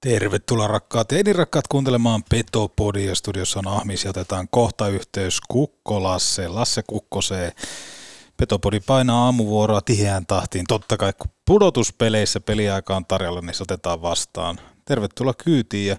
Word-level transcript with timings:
Tervetuloa 0.00 0.66
rakkaat 0.66 1.12
ja 1.12 1.32
rakkaat 1.32 1.68
kuuntelemaan 1.68 2.22
Petopodia. 2.30 3.14
Studiossa 3.14 3.58
on 3.58 3.68
Ahmis 3.68 4.04
ja 4.04 4.10
otetaan 4.10 4.48
kohta 4.50 4.88
yhteys 4.88 5.40
Kukko 5.48 6.02
Lasse, 6.02 6.48
Lasse 6.48 6.82
Kukkoseen. 6.86 7.52
Petopodi 8.36 8.80
painaa 8.80 9.24
aamuvuoroa 9.24 9.80
tiheään 9.80 10.26
tahtiin. 10.26 10.64
Totta 10.68 10.96
kai 10.96 11.12
kun 11.12 11.30
pudotuspeleissä 11.46 12.40
peliaika 12.40 12.96
on 12.96 13.06
tarjolla, 13.06 13.40
niin 13.40 13.54
se 13.54 13.62
otetaan 13.62 14.02
vastaan. 14.02 14.58
Tervetuloa 14.84 15.34
kyytiin 15.44 15.86
ja 15.86 15.96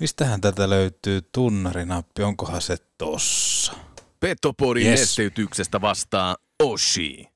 mistähän 0.00 0.40
tätä 0.40 0.70
löytyy 0.70 1.20
tunnarinappi, 1.32 2.22
onkohan 2.22 2.62
se 2.62 2.76
tossa? 2.98 3.72
Petopodin 4.20 4.86
yes. 4.86 5.00
esteytyksestä 5.00 5.80
vastaa 5.80 6.36
Oshi. 6.62 7.28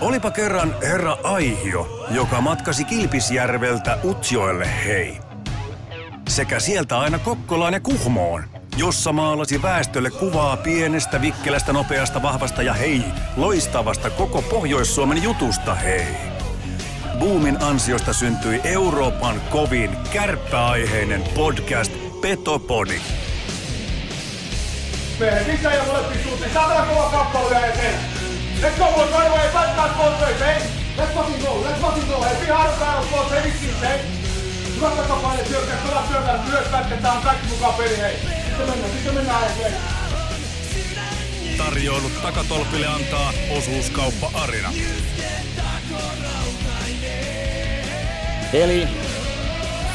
Olipa 0.00 0.30
kerran 0.30 0.76
herra 0.82 1.18
Aihio, 1.22 2.06
joka 2.10 2.40
matkasi 2.40 2.84
Kilpisjärveltä 2.84 3.98
Utsjoelle 4.04 4.84
hei 4.84 5.25
sekä 6.28 6.60
sieltä 6.60 6.98
aina 6.98 7.18
Kokkolaan 7.18 7.72
ja 7.72 7.80
Kuhmoon, 7.80 8.44
jossa 8.76 9.12
maalasi 9.12 9.62
väestölle 9.62 10.10
kuvaa 10.10 10.56
pienestä, 10.56 11.20
vikkelästä, 11.20 11.72
nopeasta, 11.72 12.22
vahvasta 12.22 12.62
ja 12.62 12.72
hei, 12.72 13.02
loistavasta 13.36 14.10
koko 14.10 14.42
Pohjois-Suomen 14.42 15.22
jutusta 15.22 15.74
hei. 15.74 16.06
Boomin 17.18 17.62
ansiosta 17.62 18.12
syntyi 18.12 18.60
Euroopan 18.64 19.40
kovin 19.50 19.96
kärppäaiheinen 20.12 21.22
podcast 21.34 21.92
Petopodi. 22.20 23.00
Let's 28.62 28.78
go? 28.78 28.84
Let's 30.96 31.12
fucking 31.14 31.42
go, 31.42 31.62
let's 31.64 31.80
fucking 31.80 32.08
go. 32.08 32.22
Hey, 32.22 32.46
be 32.46 32.52
hard 32.52 32.78
battle, 32.80 33.10
boys, 33.10 33.30
hey, 33.30 33.90
eh? 33.90 34.25
Hyvä 34.76 34.90
takapaine 34.90 35.44
syökkää, 35.44 35.76
kova 35.76 36.06
syökkää, 36.12 36.44
myös 36.48 36.68
pätketään 36.68 37.22
kaikki 37.22 37.46
mukaan 37.48 37.74
peli, 37.74 37.98
hei. 37.98 38.16
Sitten 38.46 38.68
mennään, 38.68 38.92
sitten 38.92 39.14
mennään 39.14 39.56
hei. 39.56 39.72
Tarjoilut 41.58 42.22
takatolpille 42.22 42.86
antaa 42.86 43.32
osuuskauppa 43.58 44.30
Arina. 44.34 44.72
Eli 48.52 48.88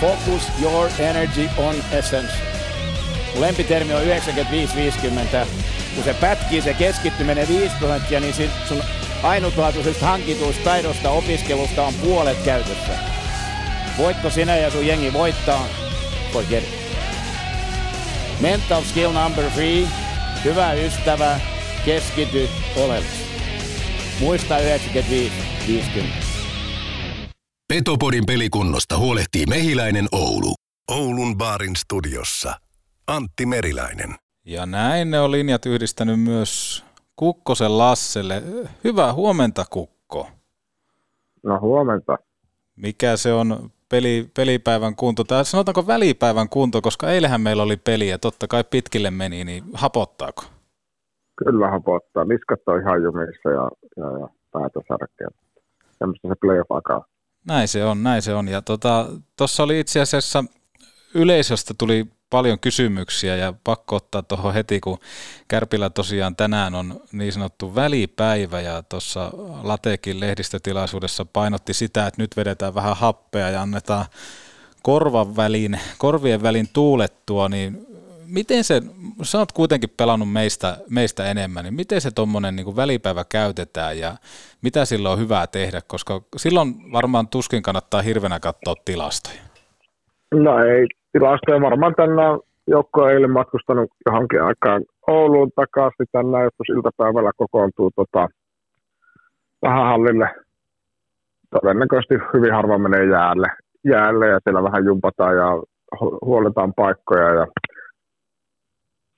focus 0.02 0.44
your 0.62 0.90
energy 1.00 1.50
on 1.58 1.76
essence. 1.92 2.34
Lempitermi 3.36 3.94
on 3.94 4.02
95-50. 4.02 4.06
Kun 5.96 6.04
se 6.04 6.14
pätkii 6.14 6.62
se 6.62 6.74
keskittyminen 6.74 7.48
5 7.48 7.76
prosenttia, 7.80 8.20
niin 8.20 8.34
sun 8.68 8.84
ainutlaatuisesta 9.24 10.06
hankituista 10.06 10.64
taidosta 10.64 11.10
opiskelusta 11.10 11.84
on 11.84 11.94
puolet 11.94 12.38
käytössä. 12.38 13.11
Voitko 13.98 14.30
sinä 14.30 14.56
ja 14.58 14.72
sun 14.72 14.88
jengi 14.88 15.14
voittaa? 15.14 15.66
Forget 16.34 16.64
it. 16.64 16.70
Mental 18.42 18.82
skill 18.84 19.12
number 19.12 19.52
three. 19.52 19.88
Hyvä 20.44 20.74
ystävä, 20.74 21.40
keskity 21.86 22.50
oleellisesti. 22.78 23.32
Muista 24.20 24.56
95-50. 24.58 24.62
Petopodin 27.68 28.26
pelikunnosta 28.26 28.98
huolehtii 28.98 29.46
Mehiläinen 29.46 30.08
Oulu. 30.12 30.54
Oulun 30.92 31.38
baarin 31.38 31.76
studiossa. 31.76 32.54
Antti 33.08 33.46
Meriläinen. 33.46 34.16
Ja 34.46 34.66
näin 34.66 35.12
ne 35.12 35.20
on 35.20 35.32
linjat 35.32 35.66
yhdistänyt 35.66 36.20
myös 36.20 36.84
Kukkosen 37.16 37.78
Lasselle. 37.78 38.44
Hyvää 38.84 39.14
huomenta, 39.14 39.66
Kukko. 39.70 40.30
No 41.44 41.60
huomenta. 41.60 42.18
Mikä 42.76 43.18
se 43.18 43.34
on 43.34 43.72
peli, 43.92 44.30
pelipäivän 44.36 44.96
kunto, 44.96 45.24
tai 45.24 45.46
sanotaanko 45.46 45.88
välipäivän 45.88 46.50
kunto, 46.50 46.82
koska 46.82 47.10
eilähän 47.10 47.42
meillä 47.42 47.64
oli 47.64 47.78
peli 47.78 48.10
ja 48.10 48.20
totta 48.20 48.48
kai 48.48 48.64
pitkille 48.64 49.12
meni, 49.12 49.44
niin 49.44 49.64
hapottaako? 49.74 50.44
Kyllä 51.38 51.72
hapottaa. 51.72 52.26
Niskat 52.26 52.60
on 52.68 52.82
ihan 52.82 53.04
jumissa 53.04 53.50
ja, 53.50 53.70
ja, 53.98 54.20
ja 54.20 54.28
päätä 54.52 54.80
särkeä. 54.88 55.28
Semmoista 55.98 56.28
se 56.28 56.36
playoff. 56.42 57.06
Näin 57.48 57.68
se 57.68 57.86
on, 57.86 58.04
näin 58.04 58.22
se 58.22 58.34
on. 58.34 58.48
Ja 58.48 58.62
tuossa 58.62 59.08
tota, 59.36 59.64
oli 59.64 59.80
itse 59.80 60.02
asiassa 60.02 60.44
yleisöstä 61.16 61.74
tuli 61.78 62.06
paljon 62.32 62.60
kysymyksiä 62.60 63.36
ja 63.36 63.54
pakko 63.64 63.96
ottaa 63.96 64.24
tuohon 64.24 64.54
heti, 64.54 64.80
kun 64.80 64.98
Kärpillä 65.48 65.90
tosiaan 65.90 66.36
tänään 66.36 66.76
on 66.76 67.02
niin 67.12 67.34
sanottu 67.34 67.76
välipäivä 67.76 68.62
ja 68.62 68.84
tuossa 68.84 69.32
Latekin 69.64 70.20
lehdistötilaisuudessa 70.20 71.26
painotti 71.26 71.74
sitä, 71.74 72.08
että 72.08 72.22
nyt 72.22 72.38
vedetään 72.38 72.76
vähän 72.76 72.98
happea 72.98 73.50
ja 73.50 73.62
annetaan 73.62 74.06
korvan 74.84 75.36
väliin, 75.36 75.80
korvien 75.98 76.44
välin 76.44 76.70
tuulettua, 76.74 77.50
niin 77.50 77.88
miten 78.26 78.64
se, 78.64 78.82
sä 79.24 79.40
oot 79.40 79.52
kuitenkin 79.52 79.90
pelannut 79.98 80.32
meistä, 80.32 80.78
meistä 80.90 81.26
enemmän, 81.32 81.64
niin 81.64 81.74
miten 81.74 82.02
se 82.02 82.12
tuommoinen 82.12 82.56
niin 82.56 82.76
välipäivä 82.76 83.26
käytetään 83.30 84.00
ja 84.00 84.16
mitä 84.62 84.86
silloin 84.86 85.14
on 85.14 85.20
hyvää 85.20 85.48
tehdä, 85.48 85.82
koska 85.88 86.22
silloin 86.38 86.92
varmaan 86.92 87.28
tuskin 87.28 87.64
kannattaa 87.64 88.02
hirvenä 88.02 88.40
katsoa 88.40 88.76
tilastoja. 88.86 89.42
No 90.34 90.64
ei 90.64 91.01
tilastoja. 91.12 91.62
Varmaan 91.62 91.96
tänään 91.96 92.40
joukko 92.68 93.02
on 93.04 93.12
eilen 93.12 93.32
matkustanut 93.32 93.90
johonkin 94.06 94.44
aikaan 94.44 94.84
Ouluun 95.08 95.52
takaisin. 95.56 96.06
Tänään 96.12 96.44
joskus 96.44 96.70
iltapäivällä 96.76 97.32
kokoontuu 97.38 97.92
tota, 97.96 98.28
vähän 99.62 99.86
hallille. 99.86 100.30
Todennäköisesti 101.50 102.16
hyvin 102.34 102.54
harva 102.54 102.78
menee 102.78 103.06
jäälle, 103.06 103.48
jäälle 103.86 104.28
ja 104.28 104.40
siellä 104.44 104.64
vähän 104.64 104.86
jumpataan 104.86 105.36
ja 105.36 105.50
huoletaan 106.26 106.74
paikkoja 106.74 107.34
ja 107.34 107.48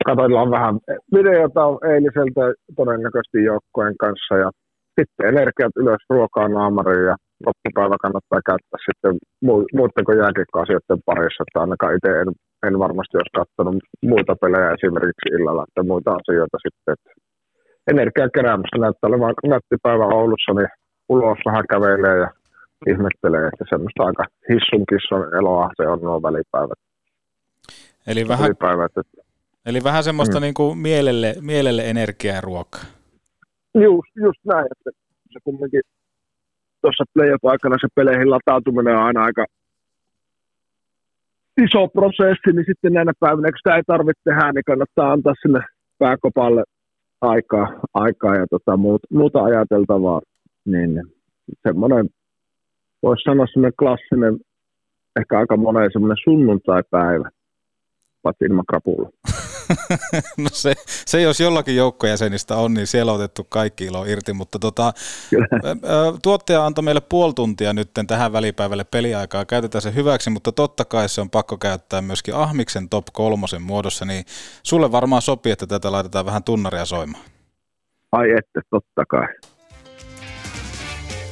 katsotaan 0.06 0.52
vähän 0.52 0.76
videota 1.14 1.62
eiliseltä 1.92 2.54
todennäköisesti 2.76 3.44
joukkojen 3.44 3.98
kanssa 3.98 4.38
ja 4.38 4.52
sitten 5.00 5.28
energiat 5.28 5.72
ylös 5.76 6.02
ruokaa 6.10 6.48
naamariin 6.48 7.06
ja 7.06 7.16
loppupäivä 7.48 8.04
kannattaa 8.06 8.48
käyttää 8.50 8.80
sitten 8.88 9.14
muiden 9.78 10.06
kuin 10.06 10.22
jääkiekkoasioiden 10.24 11.02
parissa, 11.10 11.44
että 11.44 11.62
ainakaan 11.64 11.96
itse 11.98 12.12
en, 12.22 12.30
en 12.68 12.76
varmasti 12.86 13.16
olisi 13.18 13.38
katsonut 13.40 13.78
muita 14.12 14.34
pelejä 14.44 14.76
esimerkiksi 14.78 15.28
illalla, 15.36 15.66
että 15.68 15.82
muita 15.92 16.10
asioita 16.20 16.58
sitten, 16.66 16.94
että 16.96 17.12
energiaa 17.92 18.36
keräämässä 18.38 18.78
näyttää 18.80 19.10
olevan 19.12 19.34
nättipäivä 19.54 20.06
Oulussa, 20.20 20.52
niin 20.54 20.72
ulos 21.16 21.40
vähän 21.48 21.66
kävelee 21.74 22.18
ja 22.24 22.30
ihmettelee, 22.92 23.46
että 23.48 23.66
semmoista 23.70 24.04
aika 24.10 24.24
hissun 24.50 24.86
kisson 24.90 25.24
eloa 25.40 25.70
se 25.78 25.84
on 25.88 26.00
nuo 26.02 26.22
välipäivät. 26.28 26.80
Eli 28.08 28.28
vähän, 28.28 28.44
välipäivät, 28.44 28.92
että, 29.02 29.22
eli 29.66 29.80
vähän 29.84 30.04
semmoista 30.04 30.38
mm. 30.40 30.42
niin 30.42 30.54
kuin 30.54 30.78
mielelle, 30.78 31.36
mielelle 31.42 31.90
energiaa 31.90 32.36
ja 32.36 32.42
ruokaa. 32.42 32.86
Just, 33.76 34.12
just 34.16 34.40
näin, 34.46 34.68
että 34.72 34.90
se 35.34 35.40
kumminkin 35.44 35.82
tuossa 36.84 37.04
playoff-aikana 37.14 37.78
se 37.82 37.88
peleihin 37.96 38.32
latautuminen 38.32 38.96
on 38.98 39.04
aina 39.04 39.24
aika 39.24 39.46
iso 41.66 41.88
prosessi, 41.88 42.50
niin 42.54 42.66
sitten 42.70 42.94
näinä 42.94 43.14
päivinä, 43.20 43.52
kun 43.52 43.58
sitä 43.58 43.76
ei 43.76 43.84
tarvitse 43.88 44.22
tehdä, 44.24 44.52
niin 44.52 44.64
kannattaa 44.72 45.12
antaa 45.12 45.34
sinne 45.42 45.62
pääkopalle 46.00 46.64
aikaa, 47.22 47.68
aikaa 47.94 48.36
ja 48.36 48.46
tota, 48.50 48.78
muuta 49.12 49.44
ajateltavaa. 49.44 50.22
Niin 50.66 51.04
semmoinen, 51.68 52.10
voisi 53.04 53.24
sanoa 53.24 53.46
semmoinen 53.48 53.78
klassinen, 53.80 54.40
ehkä 55.20 55.40
aika 55.40 55.58
monen 55.58 55.90
semmoinen 55.94 56.24
sunnuntai-päivä, 56.24 57.30
paitsi 58.24 58.46
ilman 58.46 58.66
krapulla. 58.70 59.10
no 60.38 60.50
se, 60.52 60.74
se, 60.88 61.22
jos 61.22 61.40
jollakin 61.40 61.76
joukkojäsenistä 61.76 62.56
on, 62.56 62.74
niin 62.74 62.88
siellä 62.88 63.12
on 63.12 63.16
otettu 63.16 63.44
kaikki 63.44 63.86
ilo 63.86 64.06
irti, 64.06 64.34
mutta 64.34 64.60
tota, 64.60 64.94
tuottaja 66.24 66.66
antoi 66.66 66.84
meille 66.84 67.02
puoli 67.02 67.34
tuntia 67.34 67.74
nyt 67.74 67.90
tähän 68.08 68.34
välipäivälle 68.34 68.84
peliaikaa, 68.84 69.46
käytetään 69.46 69.82
se 69.82 69.96
hyväksi, 69.96 70.30
mutta 70.30 70.52
totta 70.52 70.86
kai 70.86 71.10
se 71.10 71.22
on 71.22 71.30
pakko 71.30 71.58
käyttää 71.58 72.02
myöskin 72.02 72.36
Ahmiksen 72.36 72.90
top 72.90 73.06
kolmosen 73.14 73.62
muodossa, 73.62 74.06
niin 74.06 74.26
sulle 74.64 74.92
varmaan 74.92 75.22
sopii, 75.22 75.52
että 75.52 75.68
tätä 75.68 75.92
laitetaan 75.92 76.26
vähän 76.26 76.44
tunnaria 76.44 76.86
soimaan. 76.86 77.24
Ai 78.12 78.32
että, 78.32 78.62
totta 78.70 79.06
kai. 79.06 79.28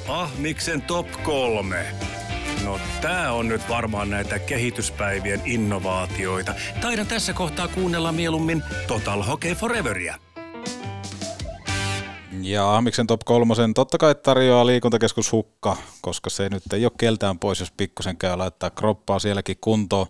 Ahmiksen 0.08 0.82
top 0.82 1.08
kolme. 1.24 1.86
No 2.66 2.80
tää 3.02 3.34
on 3.34 3.48
nyt 3.48 3.70
varmaan 3.70 4.10
näitä 4.10 4.40
kehityspäivien 4.40 5.42
innovaatioita. 5.46 6.54
Taidan 6.82 7.08
tässä 7.08 7.34
kohtaa 7.34 7.68
kuunnella 7.68 8.12
mieluummin 8.12 8.64
Total 8.88 9.24
Hockey 9.24 9.56
Foreveria. 9.56 10.16
Ja 12.42 12.76
Ahmiksen 12.76 13.08
top 13.08 13.22
kolmosen 13.26 13.74
totta 13.74 13.98
kai 13.98 14.16
tarjoaa 14.16 14.66
liikuntakeskus 14.66 15.32
Hukka, 15.32 15.78
koska 16.02 16.30
se 16.30 16.50
nyt 16.50 16.74
ei 16.74 16.86
ole 16.86 16.92
keltään 17.00 17.40
pois, 17.40 17.60
jos 17.60 17.72
pikkusen 17.72 18.18
käy 18.18 18.38
laittaa 18.38 18.70
kroppaa 18.70 19.20
sielläkin 19.20 19.58
kuntoon. 19.62 20.08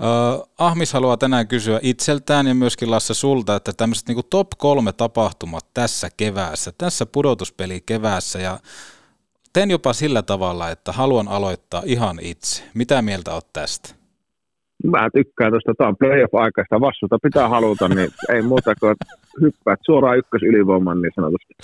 Uh, 0.00 0.48
Ahmis 0.58 0.92
haluaa 0.92 1.16
tänään 1.16 1.48
kysyä 1.48 1.80
itseltään 1.82 2.46
ja 2.46 2.54
myöskin 2.54 2.90
Lasse 2.90 3.14
sulta, 3.14 3.56
että 3.56 3.72
tämmöiset 3.72 4.08
niin 4.08 4.18
top 4.30 4.48
kolme 4.56 4.92
tapahtumat 4.92 5.66
tässä 5.74 6.08
keväässä, 6.16 6.72
tässä 6.78 7.06
pudotuspeli 7.06 7.80
keväässä 7.80 8.38
ja 8.38 8.58
teen 9.56 9.70
jopa 9.70 9.92
sillä 9.92 10.22
tavalla, 10.22 10.70
että 10.70 10.92
haluan 10.92 11.28
aloittaa 11.28 11.82
ihan 11.84 12.18
itse. 12.22 12.62
Mitä 12.74 13.02
mieltä 13.02 13.34
olet 13.34 13.52
tästä? 13.52 13.94
Mä 14.84 15.10
tykkään 15.14 15.52
tuosta, 15.52 15.74
tämä 15.78 15.88
on 15.88 15.96
playoff-aikaista, 15.96 16.80
vastuuta 16.80 17.18
pitää 17.22 17.48
haluta, 17.48 17.88
niin 17.88 18.10
ei 18.34 18.42
muuta 18.42 18.74
kuin 18.74 18.96
hyppäät 19.40 19.80
suoraan 19.86 20.18
ykkös 20.18 20.42
ylivoiman 20.42 21.02
niin 21.02 21.12
sanotusti. 21.14 21.54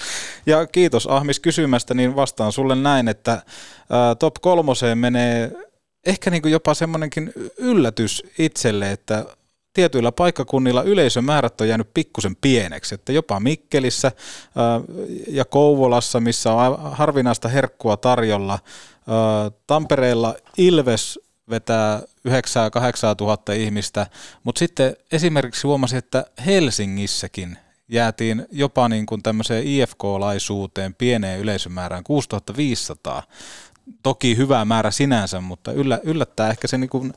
Ja 0.47 0.67
kiitos 0.67 1.07
Ahmis 1.07 1.41
kysymästä, 1.41 1.95
niin 1.95 2.17
vastaan 2.17 2.53
sulle 2.53 2.75
näin, 2.75 3.09
että 3.09 3.43
top 4.19 4.35
kolmoseen 4.41 4.99
menee 4.99 5.51
ehkä 6.07 6.31
niin 6.31 6.43
kuin 6.43 6.53
jopa 6.53 6.75
semmoinenkin 6.75 7.33
yllätys 7.59 8.23
itselle, 8.39 8.93
että 8.93 9.25
tietyillä 9.73 10.13
paikkakunnilla 10.13 10.83
yleisömäärät 10.83 11.61
on 11.61 11.69
jäänyt 11.69 11.95
pikkusen 11.95 12.37
pieneksi, 12.37 12.95
että 12.95 13.13
jopa 13.13 13.41
Mikkelissä 13.41 14.13
ja 15.29 15.45
Kouvolassa, 15.45 16.21
missä 16.21 16.53
on 16.53 16.93
harvinaista 16.93 17.49
herkkua 17.49 17.97
tarjolla, 17.97 18.59
Tampereella 19.67 20.35
Ilves 20.59 21.19
vetää 21.51 22.03
9 22.25 22.71
8 22.71 23.17
tuhatta 23.17 23.53
ihmistä, 23.53 24.07
mutta 24.45 24.59
sitten 24.59 24.97
esimerkiksi 25.13 25.67
huomasin, 25.67 25.99
että 25.99 26.27
Helsingissäkin 26.47 27.59
jäätiin 27.89 28.47
jopa 28.53 28.89
niin 28.89 29.07
kuin 29.07 29.23
tämmöiseen 29.23 29.67
IFK-laisuuteen 29.67 30.95
pieneen 30.95 31.41
yleisömäärään 31.41 32.05
6500. 32.05 33.23
Toki 34.03 34.37
hyvä 34.37 34.65
määrä 34.65 34.91
sinänsä, 34.91 35.41
mutta 35.41 35.73
yllä, 35.73 36.01
yllättää 36.03 36.51
ehkä 36.51 36.69
se 36.69 36.79
niin 36.79 36.91
kuin 36.91 37.13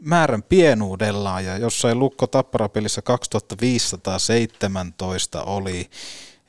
määrän 0.00 0.42
pienuudellaan 0.42 1.44
ja 1.44 1.58
jossain 1.58 1.98
Lukko 1.98 2.26
Tapparapelissä 2.26 3.02
2517 3.02 5.42
oli. 5.42 5.90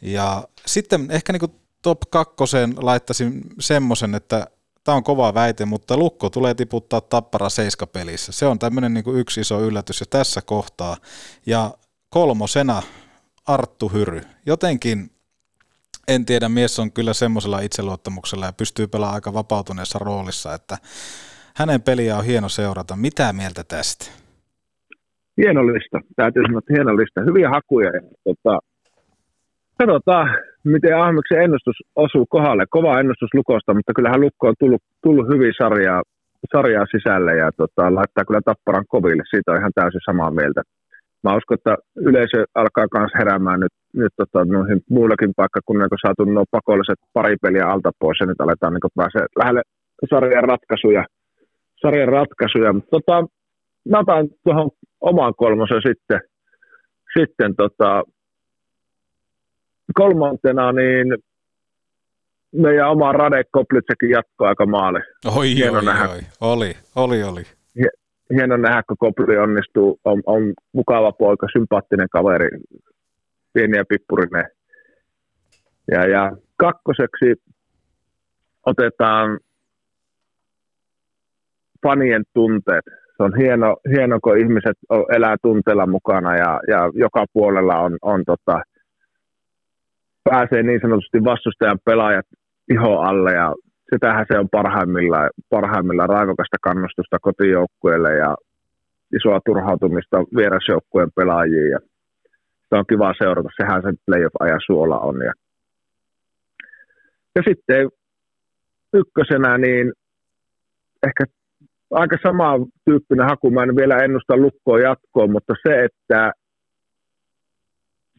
Ja 0.01 0.48
sitten 0.65 1.12
ehkä 1.12 1.33
niin 1.33 1.51
top 1.81 2.01
kakkosen 2.09 2.74
laittaisin 2.77 3.42
semmoisen, 3.59 4.15
että 4.15 4.48
tämä 4.83 4.95
on 4.95 5.03
kova 5.03 5.33
väite, 5.33 5.65
mutta 5.65 5.98
Lukko 5.98 6.30
tulee 6.30 6.53
tiputtaa 6.53 7.01
Tappara 7.01 7.50
seiskapelissä. 7.50 8.31
Se 8.31 8.45
on 8.45 8.59
tämmöinen 8.59 8.94
niin 8.94 9.15
yksi 9.15 9.42
iso 9.42 9.62
yllätys 9.62 10.00
jo 10.00 10.06
tässä 10.06 10.42
kohtaa. 10.42 10.98
Ja 11.45 11.74
kolmosena 12.09 12.83
Arttu 13.45 13.89
Hyry. 13.89 14.21
Jotenkin, 14.45 15.12
en 16.07 16.25
tiedä, 16.25 16.50
mies 16.50 16.80
on 16.80 16.92
kyllä 16.92 17.13
semmoisella 17.13 17.59
itseluottamuksella 17.59 18.45
ja 18.45 18.53
pystyy 18.53 18.88
pelaamaan 18.88 19.15
aika 19.15 19.33
vapautuneessa 19.33 20.00
roolissa, 20.00 20.53
että 20.53 20.77
hänen 21.56 21.81
peliä 21.81 22.15
on 22.15 22.25
hieno 22.25 22.50
seurata. 22.50 22.95
Mitä 22.95 23.33
mieltä 23.33 23.63
tästä? 23.68 24.06
Hieno 25.38 25.68
lista. 25.68 26.00
Täytyy 26.15 26.44
sanoa, 26.44 26.59
että 26.59 26.74
hieno 26.74 26.98
lista. 26.98 27.21
Hyviä 27.21 27.50
hakuja. 27.50 27.89
Ja, 27.94 28.01
tota, 28.24 28.59
katsotaan, 29.80 30.38
miten 30.63 30.98
Ahmeksen 30.98 31.42
ennustus 31.44 31.75
osuu 31.95 32.25
kohdalle. 32.30 32.65
Kova 32.69 33.00
ennustus 33.00 33.33
Lukosta, 33.33 33.74
mutta 33.74 33.94
kyllähän 33.95 34.21
Lukko 34.21 34.48
on 34.48 34.56
tullut, 34.59 34.83
tullut 35.03 35.27
hyvin 35.33 35.53
sarjaa, 35.62 36.01
sarjaa 36.53 36.86
sisälle 36.86 37.33
ja 37.36 37.51
tota, 37.57 37.95
laittaa 37.95 38.25
kyllä 38.25 38.42
Tapparan 38.45 38.86
koville. 38.88 39.24
Siitä 39.30 39.51
on 39.51 39.57
ihan 39.57 39.75
täysin 39.75 40.01
samaa 40.06 40.31
mieltä. 40.31 40.62
Mä 41.24 41.38
uskon, 41.38 41.57
että 41.57 41.75
yleisö 41.95 42.45
alkaa 42.56 42.88
myös 42.98 43.12
heräämään 43.19 43.59
nyt, 43.59 43.74
nyt 43.94 44.13
tota, 44.18 44.45
noihin 44.45 44.80
muillakin 44.89 45.31
paikkakunnilla, 45.36 45.89
kun 45.89 46.06
saatu 46.06 46.25
nuo 46.25 46.45
pakolliset 46.51 47.00
pari 47.13 47.36
peliä 47.42 47.65
alta 47.68 47.92
pois 48.00 48.18
ja 48.19 48.25
nyt 48.25 48.42
aletaan 48.42 48.74
niin 48.74 48.95
pääsee 48.95 49.25
lähelle 49.39 49.62
sarjan 50.09 50.44
ratkaisuja. 50.44 51.03
Sarjan 51.81 52.07
ratkaisuja. 52.07 52.73
Tota, 52.91 53.27
mä 53.89 53.99
otan 53.99 54.29
tuohon 54.43 54.69
omaan 55.01 55.33
kolmosen 55.35 55.81
sitten, 55.87 56.19
sitten 57.19 57.55
tota, 57.55 58.03
kolmantena 59.93 60.71
niin 60.71 61.07
meidän 62.55 62.89
oma 62.89 63.11
Rade 63.11 63.43
Koplitsekin 63.51 64.09
jatkoi 64.09 64.47
aika 64.47 64.65
maali. 64.65 64.99
Oi, 65.35 65.55
Hieno 65.55 65.77
oi, 65.77 65.85
nähdä. 65.85 66.09
oi, 66.09 66.19
oli, 66.41 66.73
oli, 66.95 67.23
oli. 67.23 67.43
Hieno 68.33 68.57
nähdä, 68.57 68.83
kun 68.87 68.97
Kopli 68.97 69.37
onnistuu, 69.37 69.99
on, 70.05 70.23
on 70.25 70.53
mukava 70.73 71.11
poika, 71.11 71.47
sympaattinen 71.53 72.09
kaveri, 72.09 72.49
pieni 73.53 73.77
ja 73.77 73.85
pippurinen. 73.89 74.45
Ja, 75.91 76.07
ja 76.09 76.31
kakkoseksi 76.57 77.35
otetaan 78.65 79.39
fanien 81.83 82.23
tunteet. 82.33 82.85
Se 83.17 83.23
on 83.23 83.37
hieno, 83.37 83.77
hieno 83.95 84.19
kun 84.23 84.37
ihmiset 84.37 84.77
elää 85.15 85.35
tunteella 85.41 85.87
mukana 85.87 86.35
ja, 86.35 86.59
ja 86.67 86.89
joka 86.93 87.25
puolella 87.33 87.79
on, 87.79 87.97
on 88.01 88.23
tota, 88.25 88.61
pääsee 90.23 90.63
niin 90.63 90.81
sanotusti 90.81 91.23
vastustajan 91.23 91.79
pelaajat 91.85 92.25
iho 92.71 92.99
alle 92.99 93.31
ja 93.31 93.55
sitähän 93.93 94.25
se 94.31 94.39
on 94.39 94.49
parhaimmillaan, 94.49 95.29
parhaimmillaan 95.49 96.09
raikokasta 96.09 96.57
kannustusta 96.61 97.17
kotijoukkueelle 97.21 98.13
ja 98.13 98.35
isoa 99.15 99.39
turhautumista 99.45 100.17
vierasjoukkueen 100.37 101.09
pelaajiin 101.15 101.69
ja 101.69 101.79
se 102.69 102.75
on 102.75 102.85
kiva 102.89 103.13
seurata, 103.17 103.49
sehän 103.57 103.81
sen 103.81 103.95
playoff-ajan 104.05 104.61
suola 104.65 104.99
on. 104.99 105.21
Ja, 105.21 105.33
ja 107.35 107.41
sitten 107.47 107.89
ykkösenä 108.93 109.57
niin 109.57 109.93
ehkä 111.07 111.23
aika 111.91 112.17
sama 112.23 112.53
tyyppinen 112.85 113.25
haku, 113.25 113.51
mä 113.51 113.63
en 113.63 113.75
vielä 113.75 113.97
ennusta 113.97 114.38
lukkoa 114.38 114.79
jatkoon, 114.79 115.31
mutta 115.31 115.53
se, 115.67 115.83
että 115.83 116.31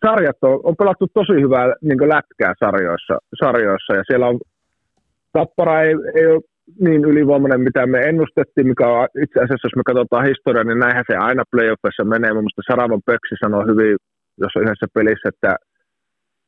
sarjat 0.06 0.36
on, 0.42 0.60
on 0.62 0.76
pelattu 0.76 1.06
tosi 1.14 1.32
hyvää 1.32 1.74
niin 1.82 2.08
lätkää 2.08 2.54
sarjoissa, 2.64 3.19
sarjoissa 3.44 3.94
ja 3.94 4.02
siellä 4.06 4.26
on 4.26 4.38
Tappara 5.32 5.82
ei, 5.82 5.94
ei 6.14 6.26
ole 6.26 6.42
niin 6.80 7.04
ylivoimainen, 7.04 7.60
mitä 7.60 7.86
me 7.86 8.00
ennustettiin, 8.00 8.66
mikä 8.66 8.86
on 8.88 9.08
itse 9.24 9.38
asiassa, 9.40 9.66
jos 9.66 9.76
me 9.76 9.82
katsotaan 9.90 10.26
historiaa, 10.26 10.64
niin 10.64 10.78
näinhän 10.78 11.04
se 11.10 11.16
aina 11.16 11.44
playoffissa 11.50 12.04
menee. 12.04 12.32
Mun 12.32 12.44
mielestä 12.44 12.69
Saravan 12.70 13.02
Pöksi 13.06 13.34
sanoo 13.44 13.62
hyvin, 13.70 13.96
jos 14.42 14.52
on 14.56 14.62
yhdessä 14.64 14.86
pelissä, 14.94 15.28
että 15.28 15.50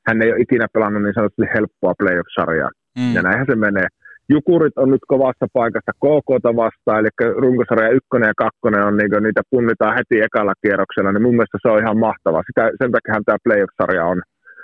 hän 0.06 0.22
ei 0.22 0.32
ole 0.32 0.40
ikinä 0.40 0.66
pelannut 0.72 1.02
niin 1.02 1.14
sanotusti 1.14 1.52
helppoa 1.54 1.94
playoff-sarjaa. 2.00 2.70
Mm. 2.98 3.14
Ja 3.14 3.22
näinhän 3.22 3.46
se 3.50 3.56
menee. 3.56 3.88
Jukurit 4.28 4.78
on 4.78 4.90
nyt 4.90 5.04
kovassa 5.08 5.46
paikassa 5.52 5.92
KKta 6.02 6.56
vastaan, 6.56 7.00
eli 7.00 7.08
runkosarja 7.36 7.96
ykkönen 7.98 8.26
ja 8.26 8.40
kakkonen 8.44 8.86
on 8.88 8.96
niin 8.96 9.22
niitä 9.22 9.42
punnitaan 9.50 9.96
heti 9.98 10.22
ekalla 10.26 10.54
kierroksella, 10.62 11.12
niin 11.12 11.22
mun 11.22 11.36
mielestä 11.36 11.58
se 11.62 11.68
on 11.68 11.82
ihan 11.82 11.98
mahtavaa. 11.98 12.42
Sitä, 12.46 12.70
sen 12.78 12.92
takia 12.92 13.26
tämä 13.26 13.44
playoff-sarja 13.44 14.04
on, 14.12 14.22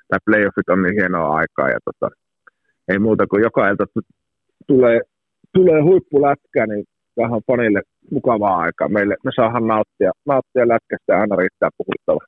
tai 0.08 0.18
playoffit 0.26 0.68
on 0.68 0.82
niin 0.82 0.96
hienoa 1.00 1.36
aikaa, 1.40 1.68
ja 1.68 1.78
tota, 1.84 2.08
ei 2.88 2.98
muuta 2.98 3.26
kuin 3.26 3.42
joka 3.42 3.68
ilta 3.68 3.84
tulee, 4.66 5.00
tulee 5.54 5.80
huippulätkä, 5.82 6.66
niin 6.66 6.84
vähän 7.16 7.40
fanille 7.46 7.82
mukavaa 8.10 8.56
aikaa. 8.56 8.88
Meille, 8.88 9.14
me 9.24 9.30
saadaan 9.36 9.66
nauttia, 9.66 10.10
nauttia 10.26 10.68
lätkästä 10.68 11.12
ja 11.12 11.20
aina 11.20 11.36
riittää 11.36 11.70
puhuttavaa. 11.78 12.26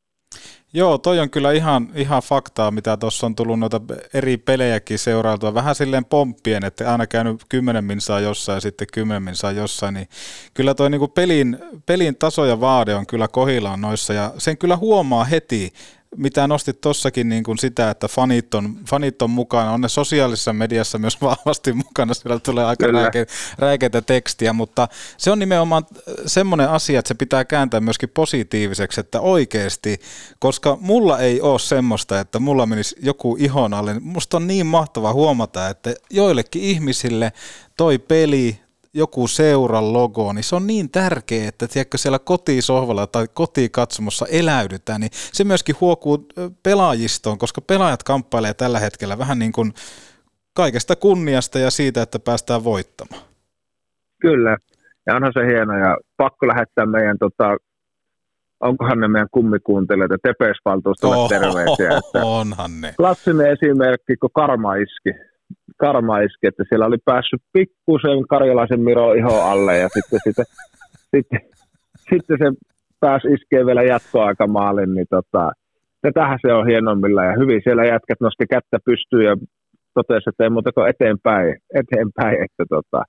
Joo, 0.75 0.99
toi 0.99 1.19
on 1.21 1.31
kyllä 1.31 1.53
ihan, 1.53 1.89
ihan 1.95 2.23
faktaa, 2.23 2.71
mitä 2.71 2.97
tuossa 2.97 3.27
on 3.27 3.35
tullut 3.35 3.59
noita 3.59 3.81
eri 4.15 4.37
pelejäkin 4.37 4.99
seurailtua. 4.99 5.55
Vähän 5.55 5.75
silleen 5.75 6.05
pomppien, 6.05 6.65
että 6.65 6.93
aina 6.93 7.07
käynyt 7.07 7.43
kymmenen 7.49 7.85
minsaa 7.85 8.21
jossain 8.21 8.57
ja 8.57 8.61
sitten 8.61 8.87
kymmenen 8.93 9.23
minsaa 9.23 9.53
jossain. 9.53 9.95
Niin 9.95 10.09
kyllä 10.55 10.75
toi 10.75 10.91
niinku 10.91 11.09
pelin, 11.09 11.59
pelin 11.87 12.17
taso 12.17 12.45
ja 12.45 12.61
vaade 12.61 12.95
on 12.95 13.07
kyllä 13.07 13.29
kohillaan 13.29 13.81
noissa 13.81 14.13
ja 14.13 14.35
sen 14.39 14.59
kyllä 14.59 14.77
huomaa 14.77 15.25
heti, 15.25 15.73
mitä 16.17 16.47
nostit 16.47 16.81
tuossakin 16.81 17.29
niin 17.29 17.45
kuin 17.45 17.59
sitä, 17.59 17.91
että 17.91 18.09
fanit 18.09 18.55
on, 18.55 18.79
fanit 18.89 19.23
on 19.23 19.31
mukana, 19.31 19.73
on 19.73 19.81
ne 19.81 19.89
sosiaalisessa 19.89 20.53
mediassa 20.53 20.99
myös 20.99 21.21
vahvasti 21.23 21.73
mukana, 21.73 22.15
siellä 22.15 22.39
tulee 22.39 22.65
aika 22.65 22.87
räike, 22.87 23.27
räikeitä 23.59 24.03
tekstiä, 24.03 24.53
mutta 24.53 24.89
se 25.17 25.31
on 25.31 25.39
nimenomaan 25.39 25.87
semmoinen 26.27 26.69
asia, 26.69 26.99
että 26.99 27.09
se 27.09 27.15
pitää 27.15 27.45
kääntää 27.45 27.81
myöskin 27.81 28.09
positiiviseksi, 28.09 29.01
että 29.01 29.21
oikeasti, 29.21 30.01
koska 30.39 30.79
mulla 30.81 31.19
ei 31.19 31.41
ole 31.41 31.59
semmoista, 31.59 32.21
että 32.21 32.39
mulla 32.39 32.67
menisi 32.67 32.97
joku 33.03 33.37
ihon 33.39 33.75
alle, 33.75 33.97
musta 34.01 34.37
on 34.37 34.47
niin 34.47 34.67
mahtava 34.67 35.13
huomata, 35.13 35.69
että 35.69 35.95
joillekin 36.11 36.63
ihmisille 36.63 37.33
toi 37.77 37.99
peli, 37.99 38.61
joku 38.95 39.29
seuran 39.29 39.93
logo, 39.93 40.33
niin 40.33 40.45
se 40.45 40.57
on 40.57 40.67
niin 40.67 40.91
tärkeä, 40.91 41.49
että 41.49 41.69
tiedätkö, 41.69 41.99
siellä 41.99 42.19
kotisohvalla 42.19 43.07
tai 43.07 43.27
kotikatsomossa 43.35 44.27
eläydytään, 44.31 45.01
niin 45.01 45.11
se 45.13 45.45
myöskin 45.45 45.77
huokuu 45.81 46.27
pelaajistoon, 46.63 47.39
koska 47.39 47.61
pelaajat 47.61 48.03
kamppailee 48.03 48.55
tällä 48.55 48.79
hetkellä 48.79 49.19
vähän 49.19 49.39
niin 49.39 49.53
kuin 49.53 49.73
kaikesta 50.55 50.97
kunniasta 50.97 51.59
ja 51.59 51.71
siitä, 51.71 52.03
että 52.03 52.19
päästään 52.19 52.65
voittamaan. 52.65 53.23
Kyllä, 54.21 54.57
ja 55.07 55.17
onhan 55.17 55.33
se 55.33 55.47
hieno, 55.47 55.79
ja 55.79 55.97
pakko 56.17 56.49
lähettää 56.49 56.87
meidän, 56.87 57.19
tota, 57.19 57.57
onkohan 58.61 59.01
ne 59.01 59.09
meidän 59.09 59.29
kummikuuntelijat, 59.31 60.11
Tepes-valtuustolle 60.23 61.17
oh, 61.17 61.29
terveisiä. 61.29 61.99
Että 61.99 62.27
onhan 62.27 62.81
ne. 62.81 62.95
Klassinen 62.97 63.51
esimerkki, 63.51 64.17
kun 64.17 64.31
karma 64.35 64.75
iski 64.75 65.32
karma 65.85 66.21
iski, 66.27 66.47
että 66.47 66.65
siellä 66.69 66.87
oli 66.87 66.99
päässyt 67.05 67.43
pikkusen 67.53 68.21
karjalaisen 68.29 68.81
Miro 68.81 69.13
iho 69.13 69.37
alle 69.53 69.79
ja 69.79 69.89
sitten, 69.95 70.21
sitten, 70.27 70.45
sitten, 71.15 71.41
sitten 72.11 72.37
se 72.43 72.47
pääsi 73.01 73.29
iskee 73.29 73.67
vielä 73.67 73.83
jatkoaikamaalin, 73.83 74.95
niin 74.95 75.07
tota, 75.11 75.53
tätähän 76.03 76.39
se 76.43 76.53
on 76.53 76.67
hienommilla 76.67 77.25
ja 77.25 77.39
hyvin 77.41 77.61
siellä 77.65 77.85
jätkät 77.85 78.21
nosti 78.21 78.47
kättä 78.47 78.79
pystyyn 78.85 79.25
ja 79.31 79.37
totesi, 79.95 80.29
että 80.29 80.45
ei 80.45 80.51
muuta 80.51 80.73
kuin 80.73 80.89
eteenpäin, 80.89 81.49
eteenpäin 81.81 82.37
että 82.45 82.65
tota, 82.69 83.03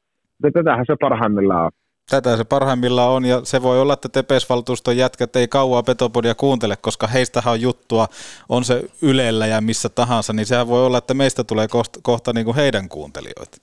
tätähän 0.53 0.85
se 0.87 0.95
parhaimmillaan 0.99 1.65
on. 1.65 1.71
Tätä 2.09 2.37
se 2.37 2.43
parhaimmillaan 2.43 3.11
on, 3.11 3.25
ja 3.25 3.41
se 3.43 3.61
voi 3.61 3.81
olla, 3.81 3.93
että 3.93 4.09
Tepes-valtuuston 4.09 4.97
jätkät 4.97 5.35
ei 5.35 5.47
kauaa 5.47 5.83
Petopodia 5.83 6.35
kuuntele, 6.35 6.75
koska 6.81 7.07
heistähän 7.07 7.51
on 7.51 7.61
juttua, 7.61 8.07
on 8.49 8.63
se 8.63 8.83
Ylellä 9.01 9.47
ja 9.47 9.61
missä 9.61 9.89
tahansa, 9.89 10.33
niin 10.33 10.45
sehän 10.45 10.67
voi 10.67 10.85
olla, 10.85 10.97
että 10.97 11.13
meistä 11.13 11.43
tulee 11.43 11.67
kohta, 11.67 11.99
kohta 12.03 12.33
niin 12.33 12.45
kuin 12.45 12.55
heidän 12.55 12.89
kuuntelijoita. 12.89 13.57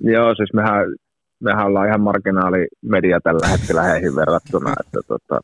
Joo, 0.00 0.34
siis 0.34 0.52
mehän, 0.52 0.94
mehän 1.40 1.66
ollaan 1.66 1.88
ihan 1.88 2.00
marginaalimedia 2.00 3.20
tällä 3.20 3.46
hetkellä 3.48 3.82
heihin 3.82 4.16
verrattuna, 4.16 4.72
että 4.84 5.00
tota, 5.08 5.40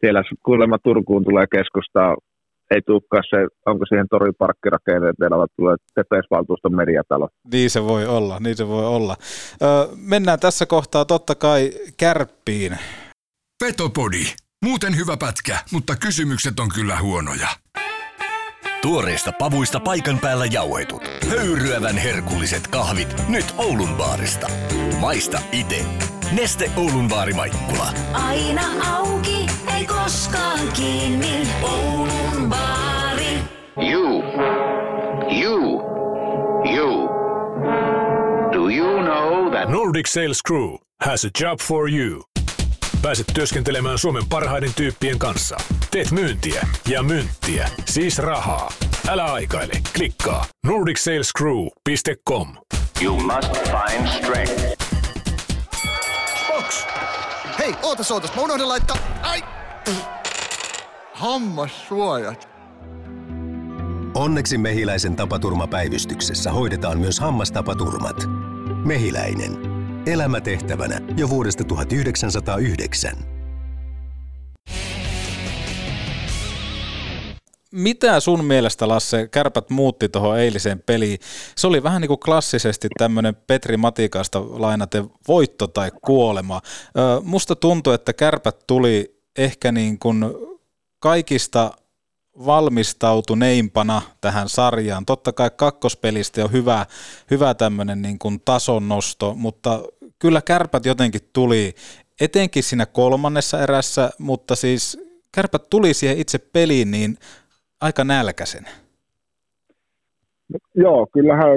siellä 0.00 0.22
kuulemma 0.42 0.78
Turkuun 0.78 1.24
tulee 1.24 1.46
keskustaa 1.46 2.16
ei 2.70 2.82
tulekaan 2.82 3.24
se, 3.30 3.36
onko 3.66 3.86
siihen 3.86 4.06
vaan 5.38 5.48
tulee 5.56 5.76
Tepes-valtuuston 5.94 6.76
mediatalo. 6.76 7.28
Niin 7.52 7.70
se 7.70 7.84
voi 7.84 8.06
olla, 8.06 8.38
niin 8.40 8.56
se 8.56 8.68
voi 8.68 8.86
olla. 8.86 9.16
Öö, 9.62 9.68
mennään 9.96 10.40
tässä 10.40 10.66
kohtaa 10.66 11.04
totta 11.04 11.34
kai 11.34 11.72
kärppiin. 11.96 12.78
Petopodi. 13.64 14.24
Muuten 14.64 14.96
hyvä 14.96 15.16
pätkä, 15.16 15.58
mutta 15.72 15.96
kysymykset 15.96 16.60
on 16.60 16.68
kyllä 16.74 16.98
huonoja. 17.00 17.48
Tuoreista 18.82 19.32
pavuista 19.38 19.80
paikan 19.80 20.18
päällä 20.18 20.46
jauhetut. 20.46 21.02
Höyryävän 21.30 21.96
herkulliset 21.96 22.66
kahvit 22.66 23.08
nyt 23.28 23.54
Oulun 23.58 23.94
baarista. 23.96 24.46
Maista 25.00 25.40
ite. 25.52 25.84
Neste 26.32 26.70
Oulun 26.76 27.08
baari 27.08 27.32
Maikkula. 27.32 27.86
Aina 28.12 28.62
auki, 28.96 29.46
ei 29.76 29.86
koskaan 29.86 30.60
kiinni. 30.76 31.19
Nordic 40.00 40.12
Sales 40.12 40.40
Crew 40.42 40.76
has 41.02 41.24
a 41.24 41.30
job 41.40 41.60
for 41.60 41.90
you. 41.90 42.22
Pääset 43.02 43.26
työskentelemään 43.34 43.98
Suomen 43.98 44.22
parhaiden 44.28 44.74
tyyppien 44.74 45.18
kanssa. 45.18 45.56
Teet 45.90 46.10
myyntiä 46.10 46.66
ja 46.88 47.02
myyntiä, 47.02 47.68
siis 47.84 48.18
rahaa. 48.18 48.72
Älä 49.08 49.24
aikaile, 49.24 49.72
klikkaa 49.94 50.44
nordicsalescrew.com. 50.66 52.56
you 53.02 53.20
must 53.20 53.52
find 53.52 54.08
strength? 54.08 54.84
Box! 56.46 56.84
Hei, 57.58 57.74
ootas, 57.82 58.10
ootas, 58.10 58.34
mä 58.36 58.42
unohdin 58.42 58.68
laittaa... 58.68 58.96
Ai! 59.22 59.42
Hammassuojat. 61.12 62.48
Onneksi 64.14 64.58
Mehiläisen 64.58 65.16
tapaturmapäivystyksessä 65.16 66.52
hoidetaan 66.52 66.98
myös 66.98 67.20
hammastapaturmat. 67.20 68.16
Mehiläinen. 68.84 69.69
Elämätehtävänä 70.06 71.00
jo 71.16 71.28
vuodesta 71.28 71.64
1909. 71.64 73.12
Mitä 77.72 78.20
sun 78.20 78.44
mielestä, 78.44 78.88
Lasse, 78.88 79.28
kärpät 79.28 79.70
muutti 79.70 80.08
tuohon 80.08 80.38
eiliseen 80.38 80.82
peliin? 80.86 81.18
Se 81.56 81.66
oli 81.66 81.82
vähän 81.82 82.00
niin 82.00 82.08
kuin 82.08 82.20
klassisesti 82.20 82.88
tämmöinen 82.98 83.36
Petri 83.46 83.76
Matikasta 83.76 84.40
lainaten 84.40 85.10
voitto 85.28 85.66
tai 85.66 85.90
kuolema. 86.02 86.60
Musta 87.22 87.56
tuntuu, 87.56 87.92
että 87.92 88.12
kärpät 88.12 88.56
tuli 88.66 89.20
ehkä 89.38 89.72
niin 89.72 89.98
kuin 89.98 90.24
kaikista 90.98 91.72
valmistautuneimpana 92.46 94.02
tähän 94.20 94.48
sarjaan. 94.48 95.06
Totta 95.06 95.32
kai 95.32 95.50
kakkospelistä 95.56 96.44
on 96.44 96.52
hyvä, 96.52 96.86
hyvä 97.30 97.54
tämmöinen 97.54 98.02
niin 98.02 98.18
kuin 98.18 98.40
tason 98.44 98.88
nosto, 98.88 99.34
mutta 99.34 99.80
kyllä 100.18 100.42
kärpät 100.42 100.86
jotenkin 100.86 101.20
tuli, 101.32 101.72
etenkin 102.20 102.62
siinä 102.62 102.86
kolmannessa 102.86 103.62
erässä, 103.62 104.10
mutta 104.18 104.56
siis 104.56 105.10
kärpät 105.34 105.70
tuli 105.70 105.94
siihen 105.94 106.18
itse 106.18 106.38
peliin 106.38 106.90
niin 106.90 107.16
aika 107.80 108.04
nälkäisen. 108.04 108.64
Joo, 110.74 111.06
kyllähän 111.12 111.50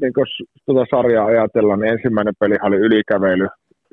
niin 0.00 0.12
kun 0.12 0.26
tuota 0.66 0.86
sarjaa 0.90 1.26
ajatellaan, 1.26 1.80
niin 1.80 1.92
ensimmäinen 1.92 2.34
peli 2.40 2.56
oli 2.62 2.76
ylikävely 2.76 3.48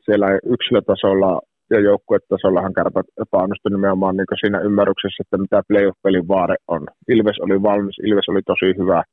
siellä 0.06 0.28
yksilötasolla 0.46 1.42
ja 1.70 1.80
joukkuetasollahan 1.80 2.74
kärpät 2.74 3.08
epäonnistui 3.22 3.72
nimenomaan 3.72 4.16
niin 4.18 4.42
siinä 4.42 4.60
ymmärryksessä, 4.60 5.24
että 5.24 5.38
mitä 5.38 5.62
playoff-pelin 5.68 6.28
vaare 6.28 6.56
on. 6.68 6.82
Ilves 7.10 7.40
oli 7.40 7.62
valmis, 7.70 7.98
Ilves 8.10 8.30
oli 8.30 8.42
tosi 8.46 8.70
hyvä. 8.80 9.04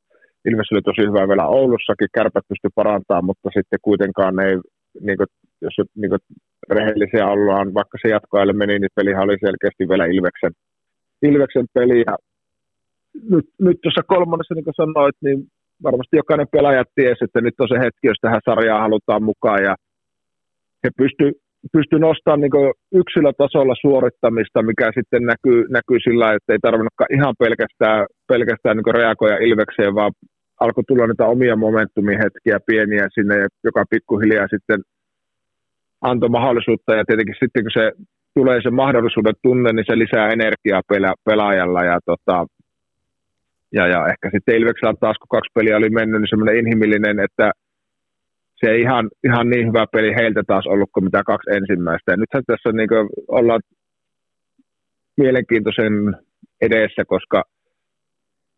Ilves 0.49 0.73
oli 0.73 0.83
tosi 0.83 1.03
hyvä 1.09 1.29
vielä 1.29 1.47
Oulussakin, 1.47 2.15
kärpät 2.15 2.49
pystyi 2.49 2.71
parantamaan, 2.75 3.25
mutta 3.25 3.49
sitten 3.57 3.79
kuitenkaan 3.83 4.41
ei, 4.47 4.55
niin 5.07 5.19
kuin, 5.19 5.31
jos 5.61 5.77
niin 6.01 6.11
kuin 6.13 6.23
rehellisiä 6.71 7.27
ollaan, 7.35 7.75
vaikka 7.75 7.99
se 8.03 8.09
jatkoajalle 8.09 8.53
meni, 8.53 8.79
niin 8.79 8.97
pelihan 8.97 9.25
oli 9.25 9.37
selkeästi 9.47 9.89
vielä 9.89 10.07
Ilveksen, 10.07 10.53
Ilveksen 11.23 11.67
peli. 11.75 11.99
Ja 12.07 12.15
nyt, 13.31 13.47
nyt 13.67 13.79
tuossa 13.83 14.03
kolmannessa, 14.03 14.55
niin 14.55 14.65
kuin 14.65 14.81
sanoit, 14.83 15.17
niin 15.25 15.39
varmasti 15.83 16.17
jokainen 16.17 16.49
pelaaja 16.53 16.85
tiesi, 16.95 17.25
että 17.25 17.41
nyt 17.41 17.55
on 17.61 17.69
se 17.69 17.79
hetki, 17.85 18.07
jos 18.11 18.21
tähän 18.21 18.41
sarjaan 18.45 18.81
halutaan 18.87 19.23
mukaan. 19.23 19.63
Ja 19.65 19.75
he 20.85 20.91
pysty 20.97 21.42
pysty 21.73 21.99
nostamaan 21.99 22.41
niin 22.41 22.75
yksilötasolla 23.01 23.75
suorittamista, 23.81 24.63
mikä 24.63 24.91
sitten 24.99 25.23
näkyy, 25.33 25.59
näkyy 25.77 25.99
sillä, 26.01 26.33
että 26.35 26.53
ei 26.53 26.59
tarvinnutkaan 26.63 27.15
ihan 27.17 27.35
pelkästään, 27.39 28.07
pelkästään 28.29 28.77
niin 28.77 28.95
reagoida 28.95 29.37
Ilvekseen, 29.37 29.95
vaan 29.95 30.13
alkoi 30.61 30.85
tulla 30.89 31.07
niitä 31.07 31.27
omia 31.27 31.57
momentumihetkiä 31.57 32.59
pieniä 32.67 33.07
sinne, 33.15 33.47
joka 33.65 33.85
pikkuhiljaa 33.91 34.47
sitten 34.55 34.81
antoi 36.01 36.29
mahdollisuutta, 36.29 36.95
ja 36.95 37.05
tietenkin 37.05 37.41
sitten 37.43 37.65
kun 37.65 37.77
se 37.79 37.93
tulee 38.35 38.59
se 38.63 38.71
mahdollisuuden 38.71 39.35
tunne, 39.43 39.73
niin 39.73 39.89
se 39.89 39.99
lisää 39.99 40.33
energiaa 40.37 40.83
pela, 40.89 41.15
pelaajalla, 41.25 41.83
ja, 41.85 41.99
tota, 42.05 42.47
ja, 43.73 43.87
ja 43.87 44.07
ehkä 44.07 44.31
sitten 44.35 44.57
Ilveksellä 44.57 44.95
taas, 45.01 45.19
kun 45.19 45.35
kaksi 45.37 45.51
peliä 45.55 45.77
oli 45.77 45.91
mennyt, 45.91 46.21
niin 46.21 46.33
semmoinen 46.33 46.57
inhimillinen, 46.57 47.21
että 47.21 47.51
se 48.65 48.71
ei 48.73 48.81
ihan, 48.81 49.11
ihan 49.25 49.51
niin 49.51 49.69
hyvä 49.69 49.85
peli 49.93 50.15
heiltä 50.15 50.43
taas 50.47 50.67
ollut 50.67 50.91
kuin 50.93 51.05
mitä 51.05 51.23
kaksi 51.27 51.51
ensimmäistä. 51.51 52.13
Ja 52.13 52.17
nythän 52.17 52.43
tässä 52.47 52.73
niin 52.73 52.89
ollaan 53.29 53.61
mielenkiintoisen 55.17 55.93
edessä, 56.61 57.03
koska 57.07 57.43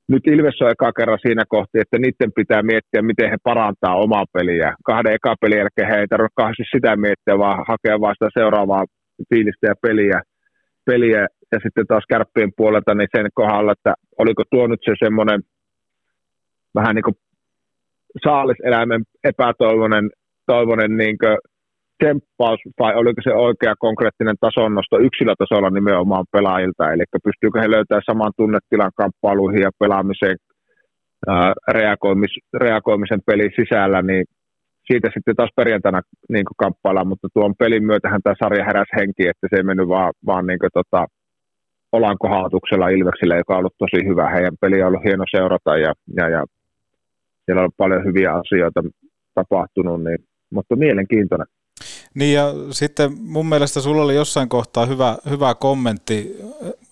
nyt 0.08 0.26
Ilves 0.26 0.62
on 0.62 0.70
eka 0.70 0.92
kerran 0.92 1.18
siinä 1.22 1.44
kohti, 1.48 1.78
että 1.80 1.98
niiden 1.98 2.32
pitää 2.32 2.62
miettiä, 2.62 3.02
miten 3.02 3.30
he 3.30 3.36
parantaa 3.42 4.00
omaa 4.04 4.24
peliä. 4.32 4.74
Kahden 4.84 5.14
eka 5.14 5.34
pelin 5.40 5.58
jälkeen 5.58 5.88
he 5.88 6.00
ei 6.00 6.08
tarvitse 6.08 6.40
kahdesti 6.40 6.64
sitä 6.74 6.96
miettiä, 6.96 7.38
vaan 7.38 7.64
hakea 7.68 8.00
vaan 8.00 8.14
sitä 8.14 8.40
seuraavaa 8.40 8.84
fiilistä 9.28 9.66
ja 9.66 9.74
peliä. 9.82 10.20
peliä. 10.86 11.26
Ja 11.52 11.58
sitten 11.62 11.86
taas 11.86 12.04
kärppien 12.08 12.52
puolelta 12.56 12.94
niin 12.94 13.08
sen 13.16 13.26
kohdalla, 13.34 13.72
että 13.72 13.94
oliko 14.18 14.42
tuo 14.50 14.66
nyt 14.66 14.80
se 14.84 14.92
semmoinen 15.04 15.40
vähän 16.74 16.94
niin 16.94 17.02
kuin 17.02 17.16
saaliseläimen 18.22 19.02
epätoivoinen 19.24 20.10
toivonen 20.46 20.96
niin 20.96 21.16
temppaus 22.04 22.60
vai 22.78 22.94
oliko 22.94 23.20
se 23.24 23.32
oikea 23.34 23.74
konkreettinen 23.78 24.36
tasonnosto 24.40 24.98
yksilötasolla 24.98 25.70
nimenomaan 25.70 26.24
pelaajilta, 26.32 26.92
eli 26.92 27.04
pystyykö 27.24 27.60
he 27.60 27.70
löytämään 27.70 28.08
saman 28.10 28.32
tunnetilan 28.36 28.92
kamppailuihin 28.96 29.62
ja 29.62 29.70
pelaamiseen 29.78 30.36
ää, 31.28 31.52
reagoimis, 31.68 32.34
reagoimisen 32.54 33.20
pelin 33.26 33.52
sisällä, 33.60 34.02
niin 34.02 34.24
siitä 34.86 35.08
sitten 35.14 35.36
taas 35.36 35.50
perjantaina 35.56 36.00
niin 36.28 36.44
kamppaillaan, 36.56 37.08
mutta 37.08 37.28
tuon 37.34 37.54
pelin 37.58 37.84
myötähän 37.86 38.20
tämä 38.22 38.34
sarja 38.42 38.64
heräsi 38.64 38.96
henki, 38.96 39.28
että 39.28 39.46
se 39.50 39.56
ei 39.56 39.62
mennyt 39.62 39.88
vaan, 39.88 40.12
vaan 40.26 40.46
niin 40.46 40.58
tota, 40.72 41.06
olankohautuksella 41.92 42.88
Ilveksille, 42.88 43.36
joka 43.36 43.52
on 43.54 43.58
ollut 43.58 43.78
tosi 43.78 44.08
hyvä. 44.08 44.30
Heidän 44.30 44.56
peli 44.60 44.82
on 44.82 44.88
ollut 44.88 45.04
hieno 45.04 45.24
seurata 45.36 45.76
ja, 45.76 45.92
ja, 46.16 46.28
ja 46.28 46.44
siellä 47.44 47.62
on 47.62 47.70
paljon 47.76 48.04
hyviä 48.04 48.32
asioita 48.32 48.82
tapahtunut, 49.34 50.04
niin, 50.04 50.18
mutta 50.50 50.76
mielenkiintoinen. 50.76 51.46
Niin 52.14 52.34
ja 52.34 52.52
sitten 52.70 53.12
mun 53.20 53.46
mielestä 53.46 53.80
sulla 53.80 54.02
oli 54.02 54.14
jossain 54.14 54.48
kohtaa 54.48 54.86
hyvä, 54.86 55.18
hyvä 55.30 55.54
kommentti, 55.54 56.36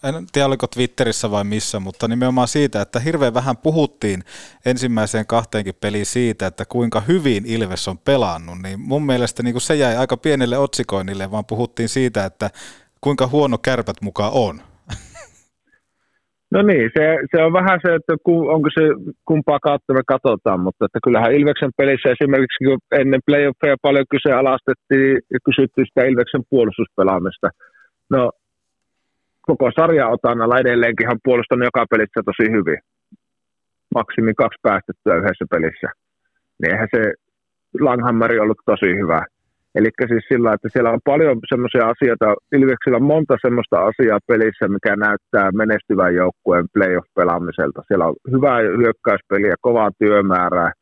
en 0.05 0.27
tiedä 0.33 0.47
oliko 0.47 0.67
Twitterissä 0.67 1.31
vai 1.31 1.45
missä, 1.45 1.81
mutta 1.81 2.09
nimenomaan 2.09 2.49
siitä, 2.49 2.81
että 2.81 3.01
hirveän 3.01 3.35
vähän 3.35 3.57
puhuttiin 3.57 4.23
ensimmäiseen 4.67 5.27
kahteenkin 5.27 5.75
peliin 5.81 6.07
siitä, 6.07 6.47
että 6.47 6.65
kuinka 6.65 7.01
hyvin 7.01 7.47
Ilves 7.47 7.89
on 7.89 7.99
pelannut, 7.99 8.63
niin 8.63 8.81
mun 8.81 9.07
mielestä 9.07 9.43
niin 9.43 9.61
se 9.61 9.75
jäi 9.75 9.97
aika 9.97 10.17
pienelle 10.17 10.59
otsikoinnille, 10.59 11.31
vaan 11.31 11.45
puhuttiin 11.45 11.89
siitä, 11.89 12.25
että 12.25 12.51
kuinka 13.01 13.27
huono 13.27 13.59
kärpät 13.59 13.97
mukaan 14.03 14.33
on. 14.33 14.61
No 16.55 16.63
niin, 16.63 16.91
se, 16.97 17.05
se 17.31 17.43
on 17.47 17.53
vähän 17.53 17.79
se, 17.85 17.95
että 17.95 18.15
ku, 18.27 18.35
onko 18.55 18.69
se 18.79 18.85
kumpaa 19.25 19.61
kautta 19.69 19.95
me 19.95 20.03
katsotaan, 20.07 20.61
mutta 20.61 20.85
että 20.85 20.99
kyllähän 21.05 21.35
Ilveksen 21.39 21.73
pelissä 21.77 22.09
esimerkiksi 22.11 22.65
kun 22.65 22.79
ennen 23.01 23.21
playoffeja 23.27 23.77
paljon 23.83 24.07
kyseenalaistettiin 24.15 25.13
ja 25.35 25.39
kysyttiin 25.47 25.87
sitä 25.87 26.09
Ilveksen 26.11 26.43
puolustuspelaamista. 26.51 27.49
No 28.11 28.31
koko 29.49 29.71
sarja 29.79 30.09
otannalla 30.09 30.59
edelleenkin 30.59 31.07
hän 31.07 31.25
puolustanut 31.25 31.69
joka 31.71 31.87
pelissä 31.91 32.21
tosi 32.25 32.47
hyvin. 32.57 32.79
Maksimi 33.95 34.35
kaksi 34.35 34.59
päästettyä 34.63 35.17
yhdessä 35.21 35.45
pelissä. 35.51 35.89
Niin 36.59 36.73
eihän 36.73 36.89
se 36.97 37.03
Langhammeri 37.81 38.39
ollut 38.41 38.61
tosi 38.67 38.91
hyvä. 39.01 39.21
Eli 39.75 39.89
siis 40.09 40.25
sillä, 40.29 40.53
että 40.53 40.69
siellä 40.73 40.91
on 40.91 41.01
paljon 41.05 41.39
semmoisia 41.49 41.85
asioita, 41.93 42.35
Ilveksellä 42.53 42.97
on 42.97 43.13
monta 43.15 43.37
semmoista 43.43 43.77
asiaa 43.91 44.19
pelissä, 44.27 44.69
mikä 44.69 44.97
näyttää 44.97 45.53
menestyvän 45.53 46.15
joukkueen 46.15 46.67
playoff-pelaamiselta. 46.75 47.83
Siellä 47.87 48.07
on 48.07 48.15
hyvää 48.33 48.59
hyökkäyspeliä, 48.81 49.55
kovaa 49.61 49.91
työmäärää, 49.99 50.73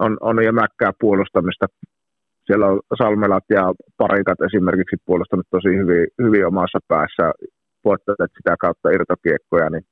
on, 0.00 0.16
on 0.20 0.44
jämäkkää 0.44 0.92
puolustamista. 1.00 1.66
Siellä 2.46 2.66
on 2.66 2.80
Salmelat 2.98 3.44
ja 3.50 3.72
Parikat 3.96 4.40
esimerkiksi 4.40 4.96
puolustanut 5.06 5.46
tosi 5.50 5.68
hyvin, 5.68 6.06
hyvin 6.22 6.46
omassa 6.46 6.78
päässä, 6.88 7.32
voittaneet 7.84 8.30
sitä 8.36 8.54
kautta 8.60 8.90
irtokiekkoja, 8.90 9.70
niin 9.70 9.84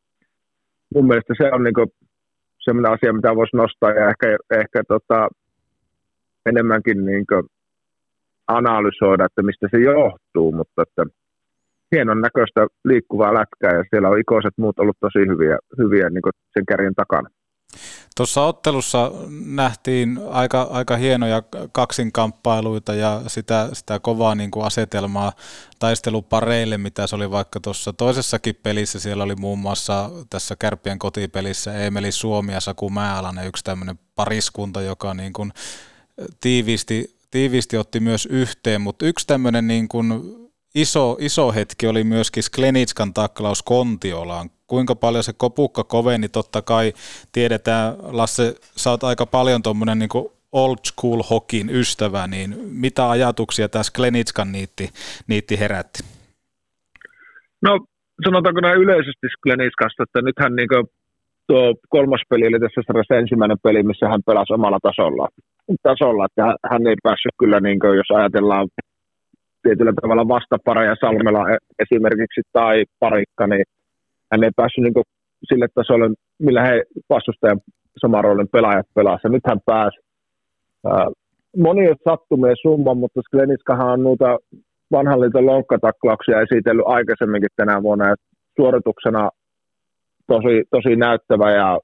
mun 0.95 1.07
mielestä 1.07 1.35
se 1.37 1.50
on 1.52 1.62
niin 1.64 1.90
sellainen 2.61 2.93
asia, 2.93 3.12
mitä 3.12 3.37
voisi 3.37 3.57
nostaa 3.57 3.90
ja 3.90 4.09
ehkä, 4.11 4.26
ehkä 4.50 4.83
tota, 4.88 5.29
enemmänkin 6.47 7.05
niin 7.05 7.25
analysoida, 8.57 9.25
että 9.25 9.42
mistä 9.42 9.69
se 9.71 9.78
johtuu, 9.78 10.52
mutta 10.52 10.83
että 10.83 11.02
hienon 11.95 12.21
näköistä 12.21 12.66
liikkuvaa 12.85 13.35
lätkää 13.35 13.78
ja 13.78 13.85
siellä 13.90 14.09
on 14.09 14.19
ikoiset 14.19 14.54
muut 14.59 14.78
ollut 14.78 14.97
tosi 15.00 15.19
hyviä, 15.19 15.59
hyviä 15.78 16.11
niin 16.11 16.23
sen 16.52 16.66
kärjen 16.66 16.95
takana. 16.95 17.28
Tuossa 18.16 18.42
ottelussa 18.42 19.12
nähtiin 19.47 20.21
aika, 20.30 20.62
aika 20.62 20.97
hienoja 20.97 21.42
kaksinkamppailuita 21.73 22.95
ja 22.95 23.21
sitä, 23.26 23.69
sitä 23.73 23.99
kovaa 23.99 24.35
niin 24.35 24.50
kuin 24.50 24.66
asetelmaa 24.66 25.33
taistelupareille, 25.78 26.78
mitä 26.78 27.07
se 27.07 27.16
oli 27.16 27.30
vaikka 27.30 27.61
tuossa 27.61 27.92
toisessakin 27.92 28.54
pelissä. 28.62 29.00
Siellä 29.00 29.25
oli 29.25 29.35
muun 29.35 29.59
muassa 29.59 30.11
tässä 30.30 30.57
Kärppien 30.59 30.99
kotipelissä 30.99 31.75
Emeli 31.75 32.12
Suomi 32.12 32.52
ja 32.52 32.61
Saku 32.61 32.90
Määlänen, 32.90 33.47
yksi 33.47 33.64
tämmöinen 33.64 33.99
pariskunta, 34.14 34.83
joka 34.83 35.14
niin 35.14 35.33
kuin 35.33 35.52
tiiviisti, 36.40 37.20
tiiviisti 37.30 37.76
otti 37.76 38.00
myös 38.00 38.26
yhteen, 38.26 38.80
mutta 38.80 39.06
yksi 39.06 39.26
tämmöinen 39.26 39.66
niin 39.66 39.88
kuin 39.88 40.12
iso, 40.75 41.16
iso 41.20 41.52
hetki 41.52 41.87
oli 41.87 42.04
myöskin 42.04 42.42
Sklenitskan 42.42 43.14
taklaus 43.14 43.62
Kontiolaan. 43.62 44.50
Kuinka 44.66 44.94
paljon 44.94 45.25
se 45.25 45.32
kopukka 45.37 45.84
koveni, 45.84 46.28
totta 46.28 46.62
kai 46.62 46.92
tiedetään, 47.32 47.94
Lasse, 48.00 48.54
sä 48.60 48.90
oot 48.90 49.04
aika 49.04 49.26
paljon 49.26 49.62
tuommoinen 49.62 49.99
niin 49.99 50.08
old 50.52 50.78
school 50.87 51.22
hokin 51.30 51.70
ystävä, 51.70 52.26
niin 52.26 52.56
mitä 52.64 53.10
ajatuksia 53.10 53.68
tässä 53.68 53.92
Klenitskan 53.96 54.52
niitti, 54.52 54.90
niitti 55.26 55.58
herätti? 55.60 55.99
No 57.62 57.78
sanotaanko 58.25 58.60
näin 58.60 58.80
yleisesti 58.80 59.26
Sklenitskasta, 59.38 60.02
että 60.02 60.22
nythän 60.22 60.56
niin 60.56 60.68
tuo 61.46 61.75
kolmas 61.88 62.22
peli 62.28 62.46
oli 62.46 62.60
tässä 62.60 62.80
se 63.08 63.18
ensimmäinen 63.18 63.58
peli, 63.62 63.82
missä 63.82 64.08
hän 64.08 64.22
pelasi 64.26 64.52
omalla 64.52 64.78
tasolla. 64.82 65.28
Tasolla 65.83 66.25
että 66.27 66.55
hän 66.71 66.87
ei 66.87 66.97
päässyt 67.03 67.35
kyllä, 67.39 67.61
niin 67.61 67.79
kuin, 67.79 67.97
jos 67.97 68.11
ajatellaan 68.15 68.69
tietyllä 69.62 69.93
tavalla 70.03 70.29
vastapareja 70.29 70.97
Salmela 71.00 71.50
e- 71.50 71.67
esimerkiksi 71.79 72.41
tai 72.53 72.85
Parikka, 72.99 73.47
niin 73.47 73.65
hän 74.33 74.45
ei 74.45 74.50
päässyt 74.57 74.85
niin 74.85 75.05
sille 75.49 75.67
tasolle, 75.75 76.11
millä 76.39 76.62
he 76.62 76.83
vastustajan 77.11 77.61
saman 77.99 78.25
roolin 78.25 78.49
pelaajat 78.49 78.87
pelasivat. 78.95 79.33
Nyt 79.33 79.47
hän 79.47 79.61
pääsi. 79.67 79.97
Monia 81.57 81.95
sattumia 82.05 82.55
summa, 82.62 82.95
mutta 82.95 83.21
Skleniskahan 83.23 83.93
on 83.93 84.03
noita 84.03 84.39
vanhan 84.93 85.21
liiton 85.21 85.47
lonkkataklauksia 85.47 86.41
esitellyt 86.41 86.87
aikaisemminkin 86.87 87.50
tänä 87.57 87.83
vuonna 87.83 88.09
ja 88.09 88.15
suorituksena 88.57 89.31
tosi, 90.27 90.65
tosi 90.71 90.97
näyttävä 90.97 91.50
ja 91.53 91.79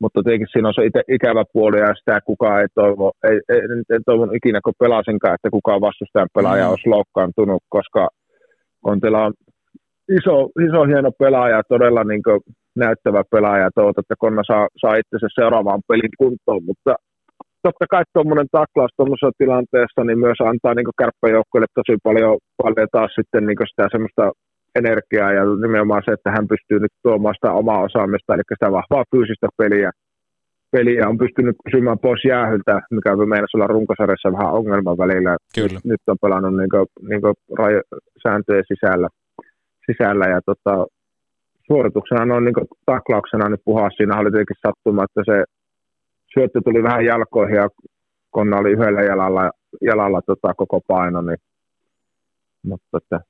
mutta 0.00 0.22
tietenkin 0.22 0.52
siinä 0.52 0.68
on 0.68 0.74
se 0.74 0.84
ite, 0.86 1.02
ikävä 1.08 1.44
puoli 1.52 1.78
ja 1.78 1.94
sitä 1.94 2.20
kukaan 2.26 2.60
ei 2.60 2.68
toivo, 2.74 3.12
ei, 3.30 3.38
ei, 3.48 3.60
ei 3.92 4.00
toivon 4.06 4.36
ikinä 4.36 4.60
kun 4.64 4.80
pelasinkaan, 4.84 5.34
että 5.34 5.50
kukaan 5.50 5.80
vastustajan 5.80 6.34
pelaaja 6.34 6.64
mm. 6.64 6.70
olisi 6.70 6.88
loukkaantunut, 6.88 7.62
koska 7.68 8.08
Kontila 8.82 9.24
on 9.24 9.32
iso, 10.18 10.36
iso 10.66 10.80
hieno 10.90 11.10
pelaaja, 11.22 11.62
todella 11.68 12.04
niin 12.04 12.22
näyttävä 12.76 13.22
pelaaja, 13.30 13.70
toivot, 13.74 13.98
että 13.98 14.14
Konna 14.18 14.42
saa, 14.46 14.68
saa 14.80 14.96
itse 14.96 15.26
seuraavaan 15.40 15.82
pelin 15.88 16.14
kuntoon, 16.18 16.62
mutta 16.68 16.92
totta 17.62 17.86
kai 17.92 18.02
tuommoinen 18.12 18.48
taklaus 18.58 18.92
tuommoisessa 18.96 19.38
tilanteessa 19.38 20.04
niin 20.04 20.18
myös 20.26 20.40
antaa 20.50 20.74
niin 20.74 20.98
kärppäjoukkoille 21.00 21.68
tosi 21.74 21.94
paljon, 22.06 22.36
paljon 22.62 22.88
taas 22.92 23.12
sitten 23.18 23.46
niin 23.46 23.70
sitä 23.70 23.84
semmoista 23.94 24.24
energiaa 24.80 25.32
ja 25.32 25.42
nimenomaan 25.64 26.02
se, 26.04 26.12
että 26.12 26.30
hän 26.30 26.48
pystyy 26.48 26.78
nyt 26.80 26.94
tuomaan 27.02 27.34
sitä 27.34 27.52
omaa 27.52 27.84
osaamista, 27.88 28.34
eli 28.34 28.42
sitä 28.48 28.72
vahvaa 28.72 29.10
fyysistä 29.10 29.48
peliä, 29.56 29.90
peliä 30.70 31.08
on 31.08 31.18
pystynyt 31.18 31.56
pysymään 31.64 31.98
pois 31.98 32.24
jäähyltä, 32.24 32.80
mikä 32.90 33.12
on 33.12 33.28
meidän 33.28 33.54
olla 33.54 33.66
runkosarjassa 33.66 34.32
vähän 34.32 34.52
ongelman 34.58 34.98
välillä. 34.98 35.36
Kyllä. 35.54 35.80
Nyt 35.84 36.02
on 36.06 36.16
pelannut 36.22 36.56
niin 36.56 36.70
kuin, 36.70 36.86
niin 37.08 37.20
kuin 37.20 37.34
rajo- 37.58 37.88
sääntöjen 38.22 38.64
sisällä, 38.72 39.08
sisällä 39.86 40.26
ja 40.34 40.40
tota, 40.46 40.86
suorituksena 41.66 42.36
on 42.36 42.44
niin 42.44 42.68
taklauksena 42.86 43.48
nyt 43.48 43.60
puhua. 43.64 43.90
Siinä 43.96 44.18
oli 44.18 44.30
tietenkin 44.30 44.62
sattuma, 44.66 45.04
että 45.04 45.22
se 45.30 45.44
syöttö 46.34 46.60
tuli 46.64 46.82
vähän 46.82 47.04
jalkoihin 47.04 47.56
ja 47.56 47.68
Konna 48.30 48.56
oli 48.56 48.72
yhdellä 48.72 49.02
jalalla, 49.02 49.50
jalalla 49.80 50.20
tota, 50.26 50.54
koko 50.54 50.80
paino, 50.88 51.22
niin, 51.22 51.38
mutta 52.66 52.98
että 52.98 53.20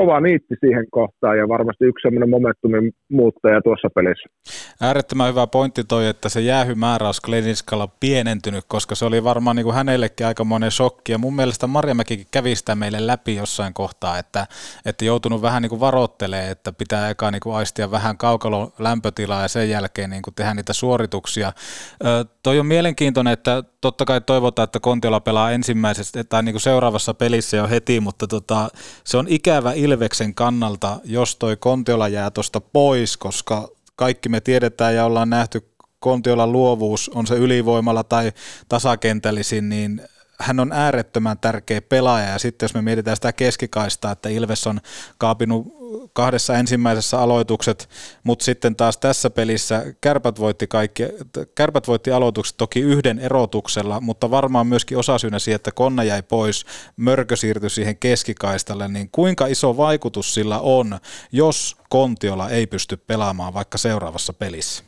kova 0.00 0.20
niitti 0.20 0.54
siihen 0.60 0.86
kohtaan 0.90 1.38
ja 1.38 1.48
varmasti 1.48 1.84
yksi 1.84 2.02
semmoinen 2.02 2.30
momentumin 2.30 2.92
muuttaja 3.10 3.60
tuossa 3.62 3.88
pelissä. 3.94 4.28
Äärettömän 4.80 5.28
hyvä 5.28 5.46
pointti 5.46 5.84
toi, 5.84 6.06
että 6.06 6.28
se 6.28 6.40
jäähymäärä 6.40 7.06
olisi 7.06 7.20
Glenniskalla 7.22 7.88
pienentynyt, 8.00 8.64
koska 8.68 8.94
se 8.94 9.04
oli 9.04 9.24
varmaan 9.24 9.56
niin 9.56 9.64
kuin 9.64 9.74
hänellekin 9.74 10.26
aikamoinen 10.26 10.70
shokki. 10.70 11.12
Ja 11.12 11.18
mun 11.18 11.36
mielestä 11.36 11.66
Marjamäkikin 11.66 12.26
kävi 12.30 12.56
sitä 12.56 12.74
meille 12.74 13.06
läpi 13.06 13.34
jossain 13.34 13.74
kohtaa, 13.74 14.18
että, 14.18 14.46
että 14.84 15.04
joutunut 15.04 15.42
vähän 15.42 15.62
niin 15.62 15.70
kuin 15.70 15.80
varoittelee, 15.80 16.50
että 16.50 16.72
pitää 16.72 17.10
eka 17.10 17.30
niin 17.30 17.40
kuin 17.40 17.56
aistia 17.56 17.90
vähän 17.90 18.18
kaukalon 18.18 18.72
lämpötilaa 18.78 19.42
ja 19.42 19.48
sen 19.48 19.70
jälkeen 19.70 20.10
niin 20.10 20.22
kuin 20.22 20.34
tehdä 20.34 20.54
niitä 20.54 20.72
suorituksia. 20.72 21.52
Ö, 22.04 22.24
toi 22.42 22.58
on 22.58 22.66
mielenkiintoinen, 22.66 23.32
että 23.32 23.62
totta 23.80 24.04
kai 24.04 24.20
toivotaan, 24.20 24.64
että 24.64 24.80
Kontiola 24.80 25.20
pelaa 25.20 25.50
ensimmäisessä 25.50 26.24
tai 26.24 26.42
niin 26.42 26.52
kuin 26.52 26.60
seuraavassa 26.60 27.14
pelissä 27.14 27.56
jo 27.56 27.68
heti, 27.68 28.00
mutta 28.00 28.26
tota, 28.26 28.68
se 29.04 29.16
on 29.16 29.26
ikävä 29.28 29.72
Ilveksen 29.72 30.34
kannalta, 30.34 31.00
jos 31.04 31.36
toi 31.36 31.56
Kontiola 31.56 32.08
jää 32.08 32.30
tuosta 32.30 32.60
pois, 32.60 33.16
koska 33.16 33.68
kaikki 33.96 34.28
me 34.28 34.40
tiedetään 34.40 34.94
ja 34.94 35.04
ollaan 35.04 35.30
nähty 35.30 35.70
Kontiolan 36.00 36.52
luovuus, 36.52 37.10
on 37.14 37.26
se 37.26 37.34
ylivoimalla 37.34 38.04
tai 38.04 38.32
tasakentällisin, 38.68 39.68
niin 39.68 40.02
hän 40.40 40.60
on 40.60 40.72
äärettömän 40.72 41.38
tärkeä 41.38 41.80
pelaaja. 41.80 42.28
Ja 42.28 42.38
sitten 42.38 42.64
jos 42.64 42.74
me 42.74 42.82
mietitään 42.82 43.16
sitä 43.16 43.32
keskikaistaa, 43.32 44.12
että 44.12 44.28
Ilves 44.28 44.66
on 44.66 44.80
kaapinut 45.18 45.75
kahdessa 46.12 46.54
ensimmäisessä 46.54 47.18
aloitukset, 47.18 47.88
mutta 48.24 48.44
sitten 48.44 48.76
taas 48.76 48.98
tässä 48.98 49.30
pelissä 49.30 49.82
Kärpät 50.00 50.40
voitti, 50.40 50.66
kaikki, 50.66 51.02
Kärpät 51.54 51.88
voitti 51.88 52.10
aloitukset 52.10 52.56
toki 52.56 52.80
yhden 52.80 53.18
erotuksella, 53.18 54.00
mutta 54.00 54.30
varmaan 54.30 54.66
myöskin 54.66 54.98
osasyynä 54.98 55.38
siihen, 55.38 55.56
että 55.56 55.70
Konna 55.74 56.04
jäi 56.04 56.22
pois, 56.22 56.66
Mörkö 56.96 57.36
siirtyi 57.36 57.70
siihen 57.70 57.96
keskikaistalle, 57.96 58.88
niin 58.88 59.08
kuinka 59.12 59.46
iso 59.46 59.76
vaikutus 59.76 60.34
sillä 60.34 60.58
on, 60.60 60.86
jos 61.32 61.76
Kontiola 61.88 62.48
ei 62.48 62.66
pysty 62.66 62.96
pelaamaan 62.96 63.54
vaikka 63.54 63.78
seuraavassa 63.78 64.32
pelissä? 64.32 64.84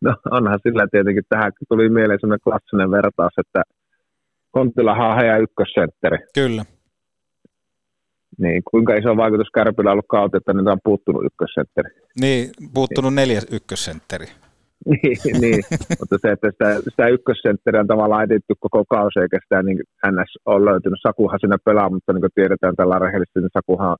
No 0.00 0.16
onhan 0.30 0.58
sillä 0.62 0.86
tietenkin 0.90 1.24
tähän 1.28 1.52
tuli 1.68 1.88
mieleen 1.88 2.20
sellainen 2.20 2.44
klassinen 2.44 2.90
vertaus, 2.90 3.32
että 3.38 3.62
Konttilahan 4.50 5.10
on 5.10 5.16
heidän 5.16 5.42
ykkössentteri. 5.42 6.18
Kyllä. 6.34 6.64
Niin, 8.38 8.62
kuinka 8.70 8.94
iso 8.94 9.16
vaikutus 9.16 9.50
Kärpillä 9.54 9.90
on 9.90 9.92
ollut 9.92 10.08
kautta, 10.08 10.38
että 10.38 10.52
nyt 10.52 10.66
on 10.66 10.78
puuttunut 10.84 11.24
ykkössentteri. 11.24 11.90
Niin, 12.20 12.50
puuttunut 12.74 13.14
neljäs 13.14 13.46
ykkössentteri. 13.52 14.26
niin, 14.90 15.40
niin, 15.40 15.62
mutta 16.00 16.16
se, 16.22 16.28
että 16.30 16.50
sitä, 16.50 16.90
sitä 16.90 17.08
ykkössentteriä 17.08 17.80
on 17.80 17.86
tavallaan 17.86 18.24
editty 18.24 18.54
koko 18.60 18.84
kausi, 18.84 19.20
eikä 19.20 19.38
sitä 19.42 19.62
niin 19.62 19.78
NS 20.12 20.32
on 20.46 20.64
löytynyt. 20.64 20.98
Sakuhan 21.02 21.40
sinne 21.40 21.56
pelaa, 21.64 21.90
mutta 21.90 22.12
niin 22.12 22.20
kuin 22.20 22.30
tiedetään 22.34 22.76
tällä 22.76 22.98
rehellisesti, 22.98 23.40
niin 23.40 23.56
Sakuhan 23.58 23.96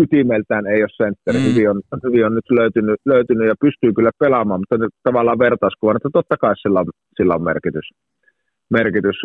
ytimeltään 0.00 0.66
ei 0.66 0.82
ole 0.82 0.96
sentteri. 0.96 1.38
Mm. 1.38 1.44
Hyvin, 1.44 1.70
on, 1.70 1.80
hyvin 2.04 2.26
on 2.26 2.34
nyt 2.34 2.50
löytynyt, 2.50 3.00
löytynyt 3.04 3.48
ja 3.48 3.54
pystyy 3.60 3.92
kyllä 3.92 4.10
pelaamaan, 4.18 4.60
mutta 4.60 4.78
nyt 4.78 4.94
tavallaan 5.02 5.38
vertauskuvan, 5.38 5.96
että 5.96 6.08
totta 6.12 6.36
kai 6.36 6.54
sillä 6.56 6.80
on, 6.80 6.86
sillä 7.16 7.34
on 7.34 7.42
merkitys. 7.42 7.88
merkitys 8.70 9.18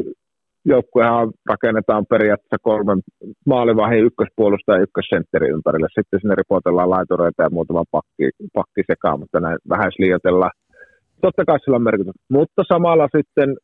joukkuehan 0.66 1.32
rakennetaan 1.50 2.06
periaatteessa 2.10 2.58
kolmen 2.62 3.00
maalivahin 3.46 4.06
ykköspuolusta 4.06 4.74
ja 4.74 4.82
ykkössentteri 4.82 5.50
ympärille. 5.50 5.88
Sitten 5.90 6.20
sinne 6.20 6.36
ripotellaan 6.36 6.90
laitureita 6.90 7.44
ja 7.44 7.50
muutama 7.50 7.84
pakki, 7.92 8.30
pakki 8.54 8.82
sekaan, 8.92 9.20
mutta 9.20 9.40
näin 9.40 9.58
vähän 9.70 9.92
liioitellaan. 10.00 10.52
Totta 11.22 11.46
kai 11.46 11.60
sillä 11.60 11.76
on 11.76 11.84
merkitys. 11.84 12.16
Mutta 12.30 12.64
samalla 12.68 13.08
sitten 13.18 13.56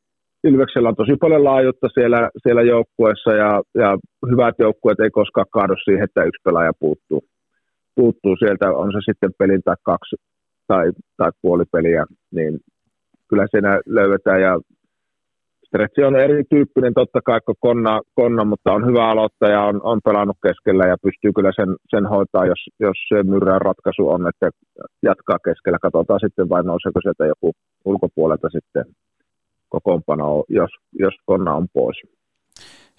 Ilveksellä 0.44 0.90
on 0.90 0.96
tosi 0.96 1.16
paljon 1.20 1.44
laajuutta 1.44 1.88
siellä, 1.94 2.30
siellä 2.44 2.62
joukkueessa 2.62 3.32
ja, 3.32 3.62
ja 3.76 3.98
hyvät 4.32 4.56
joukkueet 4.60 5.00
ei 5.00 5.10
koskaan 5.10 5.46
kaadu 5.52 5.76
siihen, 5.84 6.04
että 6.04 6.24
yksi 6.24 6.42
pelaaja 6.44 6.72
puuttuu. 6.80 7.22
puuttuu 7.96 8.36
sieltä, 8.36 8.72
on 8.72 8.92
se 8.92 9.00
sitten 9.06 9.32
pelin 9.40 9.62
tai 9.66 9.76
kaksi 9.84 10.16
tai, 10.68 10.92
tai 11.18 11.32
puoli 11.42 11.64
peliä, 11.72 12.06
niin 12.32 12.60
kyllä 13.30 13.46
siinä 13.52 13.82
löydetään 13.86 14.42
ja 14.42 14.60
Stretsi 15.67 16.03
on 16.03 16.15
erityyppinen 16.15 16.93
totta 16.93 17.21
kai 17.21 17.41
kuin 17.45 17.56
Konna, 17.60 18.01
Konna 18.15 18.43
mutta 18.45 18.71
on 18.71 18.86
hyvä 18.86 19.10
aloittaja, 19.10 19.62
on, 19.62 19.82
on 19.84 19.99
pelannut 20.03 20.38
keskellä 20.47 20.86
ja 20.86 20.97
pystyy 21.01 21.32
kyllä 21.34 21.51
sen, 21.56 21.75
sen 21.89 22.06
hoitaa, 22.06 22.45
jos, 22.45 22.62
jos 22.80 22.97
se 23.10 23.23
myrrän 23.23 23.62
ratkaisu 23.62 24.10
on, 24.10 24.27
että 24.27 24.49
jatkaa 25.03 25.38
keskellä. 25.45 25.77
Katsotaan 25.82 26.19
sitten 26.19 26.49
vai 26.49 26.63
nouseeko 26.63 27.01
sieltä 27.01 27.25
joku 27.25 27.51
ulkopuolelta 27.86 28.49
sitten 28.49 28.86
kokoonpano, 29.69 30.43
jos, 30.49 30.69
jos 30.99 31.13
Konna 31.25 31.53
on 31.53 31.67
pois. 31.73 31.97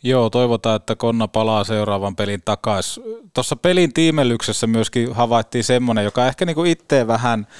Joo, 0.03 0.31
toivotaan, 0.31 0.77
että 0.77 0.97
Konna 0.97 1.29
palaa 1.29 1.65
seuraavan 1.65 2.17
pelin 2.17 2.41
takaisin. 2.45 3.05
Tuossa 3.35 3.57
pelin 3.57 3.93
tiimellyksessä 3.93 4.67
myöskin 4.67 5.15
havaittiin 5.15 5.65
semmoinen, 5.65 6.05
joka 6.05 6.27
ehkä 6.27 6.45
niinku 6.45 6.65
itse 6.65 7.07
vähän– 7.07 7.47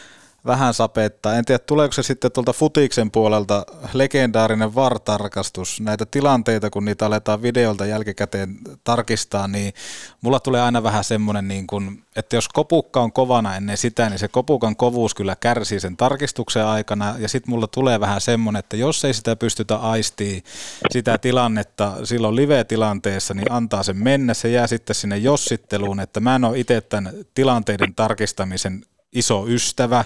vähän 0.47 0.75
sapettaa. 0.75 1.35
En 1.35 1.45
tiedä, 1.45 1.59
tuleeko 1.59 1.93
se 1.93 2.03
sitten 2.03 2.33
tuolta 2.33 2.53
futiksen 2.53 3.11
puolelta 3.11 3.67
legendaarinen 3.93 4.75
VAR-tarkastus. 4.75 5.81
Näitä 5.81 6.07
tilanteita, 6.07 6.71
kun 6.71 6.85
niitä 6.85 7.07
aletaan 7.07 7.43
videolta 7.43 7.87
jälkikäteen 7.87 8.59
tarkistaa, 8.85 9.49
niin 9.49 9.75
mulla 10.21 10.41
tulee 10.41 10.63
aina 10.63 10.83
vähän 10.83 11.05
semmoinen, 11.05 11.49
niin 11.49 11.67
kuin, 11.67 12.05
että 12.17 12.37
jos 12.37 12.49
kopukka 12.49 13.01
on 13.01 13.13
kovana 13.13 13.57
ennen 13.57 13.77
sitä, 13.77 14.11
niin 14.11 14.19
se 14.19 14.29
kopukan 14.29 14.77
kovuus 14.77 15.15
kyllä 15.15 15.37
kärsii 15.41 15.81
sen 15.81 15.97
tarkistuksen 15.97 16.65
aikana. 16.65 17.15
Ja 17.19 17.29
sitten 17.29 17.51
mulla 17.51 17.67
tulee 17.67 18.01
vähän 18.01 18.21
semmoinen, 18.21 18.61
että 18.61 18.77
jos 18.77 19.05
ei 19.05 19.15
sitä 19.15 19.37
pystytä 19.37 19.77
aistii 19.77 20.43
sitä 20.91 21.19
tilannetta 21.19 21.97
silloin 22.05 22.37
live-tilanteessa, 22.37 23.35
niin 23.35 23.53
antaa 23.53 23.83
sen 23.83 23.97
mennä. 23.97 24.35
Se 24.35 24.49
jää 24.49 24.67
sitten 24.67 24.97
sinne 24.97 25.17
jossitteluun, 25.17 26.01
että 26.01 26.21
mä 26.21 26.35
en 26.37 26.45
ole 26.45 26.59
itse 26.59 26.81
tämän 26.81 27.13
tilanteiden 27.35 27.95
tarkistamisen 27.95 28.85
iso 29.13 29.47
ystävä, 29.47 30.05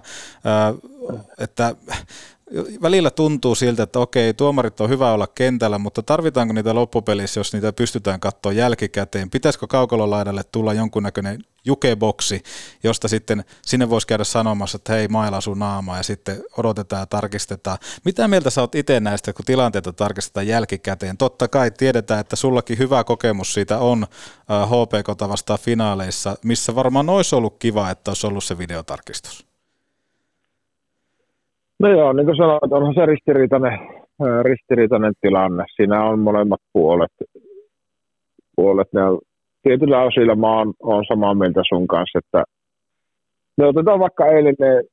että 1.38 1.74
välillä 2.82 3.10
tuntuu 3.10 3.54
siltä, 3.54 3.82
että 3.82 3.98
okei, 3.98 4.34
tuomarit 4.34 4.80
on 4.80 4.88
hyvä 4.88 5.12
olla 5.12 5.26
kentällä, 5.26 5.78
mutta 5.78 6.02
tarvitaanko 6.02 6.54
niitä 6.54 6.74
loppupelissä, 6.74 7.40
jos 7.40 7.52
niitä 7.52 7.72
pystytään 7.72 8.20
katsoa 8.20 8.52
jälkikäteen? 8.52 9.30
Pitäisikö 9.30 9.66
kaukololaidalle 9.66 10.42
tulla 10.52 10.74
jonkunnäköinen 10.74 11.44
jukeboksi, 11.64 12.42
josta 12.82 13.08
sitten 13.08 13.44
sinne 13.62 13.90
voisi 13.90 14.06
käydä 14.06 14.24
sanomassa, 14.24 14.76
että 14.76 14.92
hei, 14.92 15.08
maila 15.08 15.40
sun 15.40 15.58
naama 15.58 15.96
ja 15.96 16.02
sitten 16.02 16.42
odotetaan 16.56 17.00
ja 17.00 17.06
tarkistetaan. 17.06 17.78
Mitä 18.04 18.28
mieltä 18.28 18.50
sä 18.50 18.60
oot 18.60 18.74
itse 18.74 19.00
näistä, 19.00 19.32
kun 19.32 19.44
tilanteita 19.44 19.92
tarkistetaan 19.92 20.46
jälkikäteen? 20.46 21.16
Totta 21.16 21.48
kai 21.48 21.70
tiedetään, 21.70 22.20
että 22.20 22.36
sullakin 22.36 22.78
hyvä 22.78 23.04
kokemus 23.04 23.54
siitä 23.54 23.78
on 23.78 24.06
HPK 24.66 25.28
vastaan 25.28 25.58
finaaleissa, 25.58 26.36
missä 26.44 26.74
varmaan 26.74 27.08
olisi 27.08 27.34
ollut 27.34 27.56
kiva, 27.58 27.90
että 27.90 28.10
olisi 28.10 28.26
ollut 28.26 28.44
se 28.44 28.58
videotarkistus. 28.58 29.51
No 31.82 31.88
joo, 31.88 32.12
niin 32.12 32.26
kuin 32.26 32.36
sanoit, 32.36 32.72
onhan 32.72 32.94
se 32.94 33.06
ristiriitainen, 33.06 33.78
ristiriitainen 34.42 35.12
tilanne. 35.20 35.64
Siinä 35.76 36.04
on 36.04 36.18
molemmat 36.18 36.60
puolet. 36.72 37.12
puolet 38.56 38.88
ne 38.92 39.02
on, 39.02 39.18
tietyllä 39.62 40.02
osilla 40.02 40.34
mä 40.34 40.58
oon, 40.58 40.74
oon 40.82 41.04
samaa 41.08 41.34
mieltä 41.34 41.62
sun 41.68 41.86
kanssa, 41.86 42.18
että 42.18 42.44
me 43.56 43.66
otetaan 43.66 44.00
vaikka 44.00 44.26
eilinen 44.26 44.84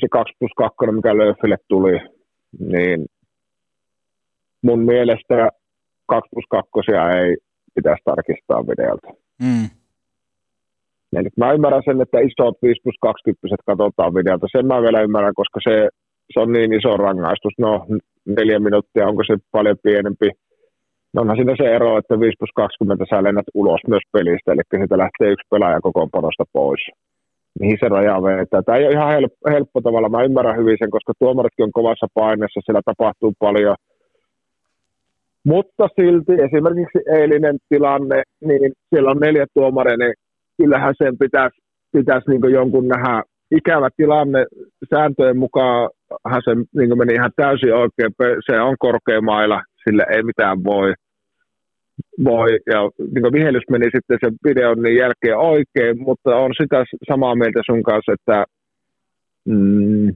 se 0.00 0.08
2 0.10 0.34
plus 0.38 0.50
2, 0.56 0.76
mikä 0.92 1.18
Lööfille 1.18 1.56
tuli, 1.68 2.00
niin 2.58 3.06
mun 4.62 4.78
mielestä 4.78 5.48
2 6.06 6.28
plus 6.32 6.44
2 6.50 6.70
ei 7.18 7.36
pitäisi 7.74 8.02
tarkistaa 8.04 8.66
videolta. 8.66 9.08
Mm. 9.42 9.79
Eli 11.16 11.28
mä 11.36 11.52
ymmärrän 11.52 11.82
sen, 11.84 12.00
että 12.00 12.18
isot 12.20 12.56
5 12.62 12.80
plus 12.82 12.94
20 13.00 13.56
katsotaan 13.66 14.14
videolta. 14.14 14.46
Sen 14.52 14.66
mä 14.66 14.82
vielä 14.82 15.00
ymmärrän, 15.00 15.34
koska 15.34 15.60
se, 15.68 15.88
se 16.32 16.40
on 16.40 16.52
niin 16.52 16.72
iso 16.72 16.96
rangaistus. 16.96 17.54
No 17.58 17.86
neljä 18.26 18.58
minuuttia, 18.58 19.08
onko 19.08 19.22
se 19.26 19.34
paljon 19.52 19.76
pienempi? 19.82 20.30
No 21.14 21.20
onhan 21.22 21.36
siinä 21.36 21.54
se 21.56 21.74
ero, 21.76 21.98
että 21.98 22.20
5 22.20 22.36
plus 22.38 22.50
20 22.54 23.04
sä 23.10 23.22
lennät 23.22 23.48
ulos 23.54 23.80
myös 23.88 24.02
pelistä, 24.12 24.52
eli 24.52 24.62
siitä 24.70 24.98
lähtee 24.98 25.28
yksi 25.34 25.48
pelaaja 25.50 25.80
kokoonpanosta 25.80 26.44
pois. 26.52 26.80
Mihin 27.60 27.78
se 27.80 27.88
raja 27.88 28.22
vetää? 28.22 28.62
Tämä 28.62 28.78
ei 28.78 28.84
ole 28.86 28.92
ihan 28.92 29.12
helppo, 29.12 29.50
helppo 29.50 29.80
tavalla. 29.80 30.08
Mä 30.08 30.22
ymmärrän 30.22 30.56
hyvin 30.60 30.76
sen, 30.78 30.90
koska 30.90 31.12
tuomaritkin 31.18 31.64
on 31.64 31.72
kovassa 31.72 32.06
paineessa, 32.14 32.60
siellä 32.64 32.80
tapahtuu 32.84 33.32
paljon. 33.38 33.76
Mutta 35.44 35.88
silti 36.00 36.32
esimerkiksi 36.32 36.98
eilinen 37.18 37.56
tilanne, 37.68 38.22
niin 38.40 38.72
siellä 38.90 39.10
on 39.10 39.20
neljä 39.20 39.46
tuomaria, 39.54 39.96
niin 39.96 40.14
kyllähän 40.60 40.94
sen 40.98 41.18
pitäisi, 41.18 41.56
pitäisi 41.92 42.30
niin 42.30 42.52
jonkun 42.52 42.88
nähdä 42.88 43.22
ikävä 43.50 43.88
tilanne 43.96 44.46
sääntöjen 44.94 45.38
mukaan 45.38 45.90
se 46.44 46.50
niin 46.76 46.98
meni 46.98 47.14
ihan 47.14 47.32
täysin 47.36 47.74
oikein, 47.74 48.12
se 48.46 48.60
on 48.60 48.76
korkeamailla, 48.78 49.62
sille 49.84 50.06
ei 50.10 50.22
mitään 50.22 50.64
voi. 50.64 50.94
voi. 52.24 52.48
Ja 52.66 52.80
niin 52.98 53.32
vihellys 53.32 53.62
meni 53.70 53.84
sitten 53.84 54.18
sen 54.24 54.34
videon 54.44 54.82
niin 54.82 54.96
jälkeen 54.96 55.38
oikein, 55.38 56.02
mutta 56.02 56.36
on 56.36 56.50
sitä 56.62 56.84
samaa 57.10 57.34
mieltä 57.34 57.60
sun 57.66 57.82
kanssa, 57.82 58.12
että 58.12 58.44
mm, 59.44 60.14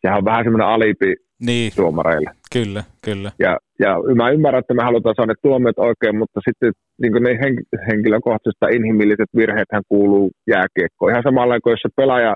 sehän 0.00 0.18
on 0.18 0.24
vähän 0.24 0.44
semmoinen 0.44 0.68
alipi 0.68 1.14
niin. 1.40 1.72
tuomareille. 1.76 2.30
Kyllä, 2.52 2.82
kyllä. 3.04 3.32
Ja, 3.38 3.58
ja 3.84 3.90
mä 4.14 4.30
ymmärrän, 4.30 4.60
että 4.60 4.74
me 4.74 4.82
halutaan 4.82 5.14
saada 5.14 5.34
tuomiot 5.42 5.78
oikein, 5.78 6.16
mutta 6.18 6.40
sitten 6.48 6.72
niin 7.00 7.12
ne 7.12 7.32
hen- 7.42 7.68
henkilökohtaiset 7.90 8.60
tai 8.60 8.76
inhimilliset 8.76 9.30
virheethän 9.36 9.82
kuuluu 9.88 10.30
jääkiekkoon. 10.54 11.10
Ihan 11.10 11.26
samalla 11.28 11.60
kuin 11.60 11.72
jos 11.72 11.82
se 11.82 11.88
pelaaja, 11.96 12.34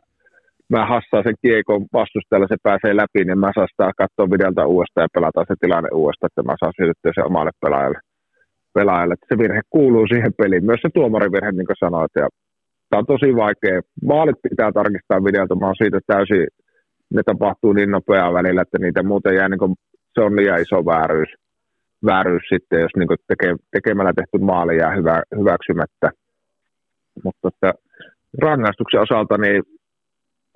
mä 0.74 0.87
hassaan 0.87 1.24
sen 1.26 1.38
kiekon 1.42 1.83
vastustajalla, 1.92 2.53
se 2.53 2.57
pääsee 2.62 2.92
läpi, 2.96 3.20
niin 3.24 3.38
mä 3.38 3.50
saan 3.55 3.68
sitä 3.70 3.92
katsoa 4.03 4.33
videolta 4.35 4.66
uudestaan 4.72 5.05
ja 5.07 5.14
pelata 5.16 5.44
se 5.48 5.55
tilanne 5.61 5.88
uudestaan, 6.00 6.31
että 6.31 6.42
mä 6.48 6.55
saan 6.61 6.79
sytyttää 6.79 7.12
se 7.14 7.22
omalle 7.31 7.53
pelaajalle. 7.62 8.00
pelaajalle. 8.79 9.14
Että 9.14 9.31
se 9.31 9.38
virhe 9.42 9.62
kuuluu 9.76 10.07
siihen 10.07 10.33
peliin. 10.38 10.64
Myös 10.68 10.83
se 10.83 10.88
tuomarivirhe, 10.94 11.53
niin 11.53 11.70
kuin 11.70 11.83
sanoit. 11.85 12.14
Ja 12.22 12.26
tämä 12.88 12.98
on 13.03 13.11
tosi 13.12 13.29
vaikea. 13.44 13.81
Maalit 14.11 14.38
pitää 14.50 14.70
tarkistaa 14.72 15.24
videolta. 15.29 15.55
Mä 15.55 15.66
oon 15.66 15.83
siitä 15.83 16.00
täysin 16.07 16.46
ne 17.14 17.22
tapahtuu 17.26 17.72
niin 17.72 17.90
nopeaa 17.90 18.33
välillä, 18.33 18.62
että 18.62 18.79
niitä 18.79 19.03
muuten 19.03 19.35
jää, 19.37 19.48
niin 19.48 19.74
se 20.14 20.20
on 20.20 20.37
liian 20.37 20.62
iso 20.62 20.85
vääryys, 20.85 21.29
vääryys 22.07 22.42
sitten, 22.49 22.81
jos 22.81 22.90
niin 22.96 23.09
teke, 23.29 23.57
tekemällä 23.70 24.12
tehty 24.16 24.38
maali 24.44 24.77
jää 24.77 24.96
hyvä, 24.96 25.23
hyväksymättä. 25.38 26.11
Mutta 27.25 27.49
että 27.49 27.73
rangaistuksen 28.42 29.01
osalta 29.01 29.38
niin 29.38 29.62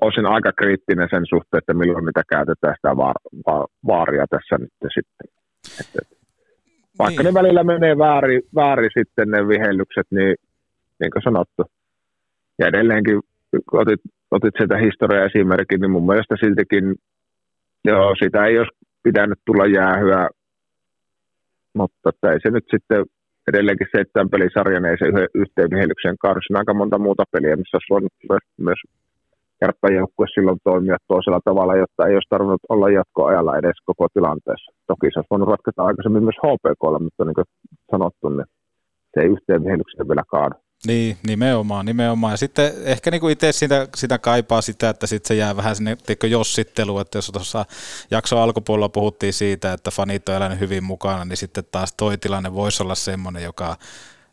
olisin 0.00 0.26
aika 0.26 0.52
kriittinen 0.52 1.08
sen 1.10 1.26
suhteen, 1.28 1.58
että 1.58 1.74
milloin 1.74 2.04
niitä 2.04 2.22
käytetään 2.28 2.74
sitä 2.76 2.96
vaar, 2.96 3.16
va, 3.46 3.66
vaaria 3.86 4.26
tässä 4.30 4.58
nyt 4.58 4.72
sitten. 4.94 5.26
Että, 5.80 6.16
vaikka 6.98 7.22
niin. 7.22 7.34
ne 7.34 7.40
välillä 7.40 7.64
menee 7.64 7.98
väärin, 7.98 8.42
väärin 8.54 8.90
sitten 8.98 9.30
ne 9.30 9.48
vihellykset, 9.48 10.06
niin 10.10 10.34
niin 11.00 11.10
kuin 11.10 11.22
sanottu. 11.22 11.62
Ja 12.58 12.66
edelleenkin, 12.66 13.20
kun 13.70 13.80
otit 13.80 14.00
otit 14.36 14.54
sieltä 14.56 14.76
historia 14.76 15.24
esimerkin, 15.24 15.80
niin 15.80 15.90
mun 15.90 16.06
mielestä 16.06 16.34
siltikin, 16.40 16.94
joo, 17.84 18.14
sitä 18.22 18.46
ei 18.46 18.58
olisi 18.58 18.76
pitänyt 19.04 19.38
tulla 19.46 19.66
jäähyä, 19.66 20.28
mutta 21.78 22.08
että 22.10 22.32
ei 22.32 22.40
se 22.42 22.50
nyt 22.50 22.64
sitten 22.70 23.04
edelleenkin 23.48 23.92
seitsemän 23.96 24.30
pelisarja, 24.30 24.80
niin 24.80 24.90
ei 24.90 24.98
se 24.98 25.26
yhteen 25.34 25.70
vihellyksen 25.70 26.16
karsin 26.18 26.56
aika 26.56 26.74
monta 26.74 26.98
muuta 26.98 27.24
peliä, 27.32 27.56
missä 27.56 27.76
olisi 27.76 27.92
voinut 27.94 28.12
myös, 28.30 28.44
myös 28.68 28.80
joukkue 29.98 30.26
silloin 30.34 30.58
toimia 30.64 30.96
toisella 31.08 31.40
tavalla, 31.44 31.76
jotta 31.76 32.06
ei 32.06 32.14
olisi 32.14 32.28
tarvinnut 32.30 32.68
olla 32.68 32.90
jatkoajalla 32.90 33.58
edes 33.58 33.78
koko 33.84 34.06
tilanteessa. 34.14 34.72
Toki 34.86 35.06
se 35.10 35.18
olisi 35.18 35.30
voinut 35.30 35.48
ratkata 35.48 35.82
aikaisemmin 35.82 36.24
myös 36.28 36.40
HPKlla, 36.44 36.98
mutta 36.98 37.24
niin 37.24 37.38
kuin 37.38 37.50
sanottu, 37.90 38.28
niin 38.28 38.48
se 39.12 39.20
ei 39.20 39.28
yhteen 39.34 39.64
vielä 40.08 40.22
kaadu. 40.34 40.63
Niin, 40.86 41.18
nimenomaan, 41.26 41.86
nimenomaan. 41.86 42.32
Ja 42.32 42.36
sitten 42.36 42.72
ehkä 42.84 43.10
niin 43.10 43.20
kuin 43.20 43.32
itse 43.32 43.52
sitä, 43.52 43.88
sitä 43.96 44.18
kaipaa 44.18 44.62
sitä, 44.62 44.88
että 44.88 45.06
sitten 45.06 45.28
se 45.28 45.34
jää 45.34 45.56
vähän 45.56 45.76
sinne 45.76 45.96
tiedätkö, 45.96 46.26
jossittelu, 46.26 46.98
että 46.98 47.18
jos 47.18 47.26
tuossa 47.26 47.64
jakso 48.10 48.38
alkupuolella 48.38 48.88
puhuttiin 48.88 49.32
siitä, 49.32 49.72
että 49.72 49.90
fanit 49.90 50.28
on 50.28 50.34
elänyt 50.34 50.60
hyvin 50.60 50.84
mukana, 50.84 51.24
niin 51.24 51.36
sitten 51.36 51.64
taas 51.72 51.92
toi 51.96 52.18
tilanne 52.18 52.54
voisi 52.54 52.82
olla 52.82 52.94
semmoinen, 52.94 53.42
joka 53.42 53.76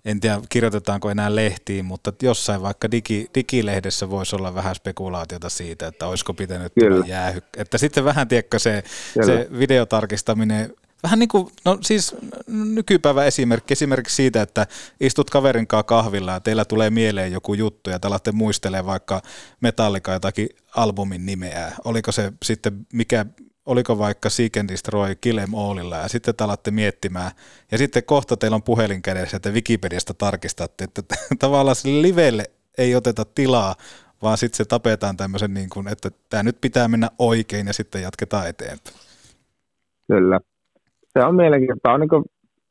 en 0.06 0.20
tiedä 0.20 0.42
kirjoitetaanko 0.50 1.10
enää 1.10 1.36
lehtiin, 1.36 1.86
mutta 1.86 2.14
jossain 2.22 2.62
vaikka 2.62 2.92
digi, 2.92 3.28
digilehdessä 3.36 4.10
voisi 4.10 4.36
olla 4.36 4.56
vähän 4.56 4.76
spekulaatiota 4.76 5.50
siitä, 5.50 5.88
että 5.88 6.08
olisiko 6.08 6.34
pitänyt 6.34 6.74
tulla 6.80 7.06
jäähy. 7.06 7.42
Että 7.58 7.78
sitten 7.78 8.06
vähän, 8.06 8.28
tiedätkö, 8.28 8.60
se, 8.60 8.84
se 9.26 9.48
videotarkistaminen 9.60 10.74
Vähän 11.04 11.20
niin 11.20 11.30
kuin, 11.30 11.48
no 11.66 11.78
siis 11.82 12.16
nykypäivä 12.48 13.26
esimerkki, 13.26 13.72
esimerkiksi 13.72 14.16
siitä, 14.16 14.42
että 14.42 14.68
istut 15.00 15.30
kaverin 15.30 15.68
kanssa 15.68 15.84
kahvilla 15.84 16.32
ja 16.32 16.40
teillä 16.40 16.66
tulee 16.66 16.90
mieleen 16.90 17.32
joku 17.32 17.54
juttu 17.54 17.90
ja 17.90 18.00
te 18.00 18.08
alatte 18.08 18.32
muistelemaan 18.32 18.86
vaikka 18.86 19.22
Metallica 19.62 20.12
jotakin 20.14 20.50
albumin 20.76 21.26
nimeä. 21.26 21.72
Oliko 21.86 22.12
se 22.12 22.34
sitten 22.44 22.88
mikä, 22.94 23.26
oliko 23.66 23.98
vaikka 23.98 24.30
Seek 24.30 24.58
and 24.58 24.70
Destroy 24.70 25.16
Kill 25.16 25.40
Allilla 25.58 25.98
ja 25.98 26.08
sitten 26.08 26.36
te 26.36 26.44
alatte 26.44 26.72
miettimään 26.72 27.32
ja 27.72 27.78
sitten 27.78 28.04
kohta 28.04 28.38
teillä 28.38 28.56
on 28.56 28.64
puhelin 28.64 29.02
kädessä, 29.02 29.38
että 29.38 29.50
Wikipediasta 29.50 30.14
tarkistatte, 30.14 30.84
että 30.84 31.02
tavallaan 31.40 31.76
sille 31.76 32.02
livelle 32.02 32.52
ei 32.78 32.96
oteta 32.96 33.26
tilaa, 33.26 33.76
vaan 34.22 34.38
sitten 34.38 34.58
se 34.58 34.66
tapetaan 34.66 35.18
tämmöisen 35.18 35.54
niin 35.54 35.70
kuin, 35.70 35.88
että 35.88 36.12
tämä 36.30 36.44
nyt 36.44 36.62
pitää 36.62 36.88
mennä 36.88 37.10
oikein 37.20 37.68
ja 37.68 37.74
sitten 37.74 38.02
jatketaan 38.02 38.48
eteenpäin. 38.48 38.96
Kyllä. 40.08 40.40
Se 41.14 41.26
on 41.26 41.36
mielenkiintoista. 41.36 41.94
On, 41.94 42.00
niin 42.00 42.10
kuin, 42.10 42.24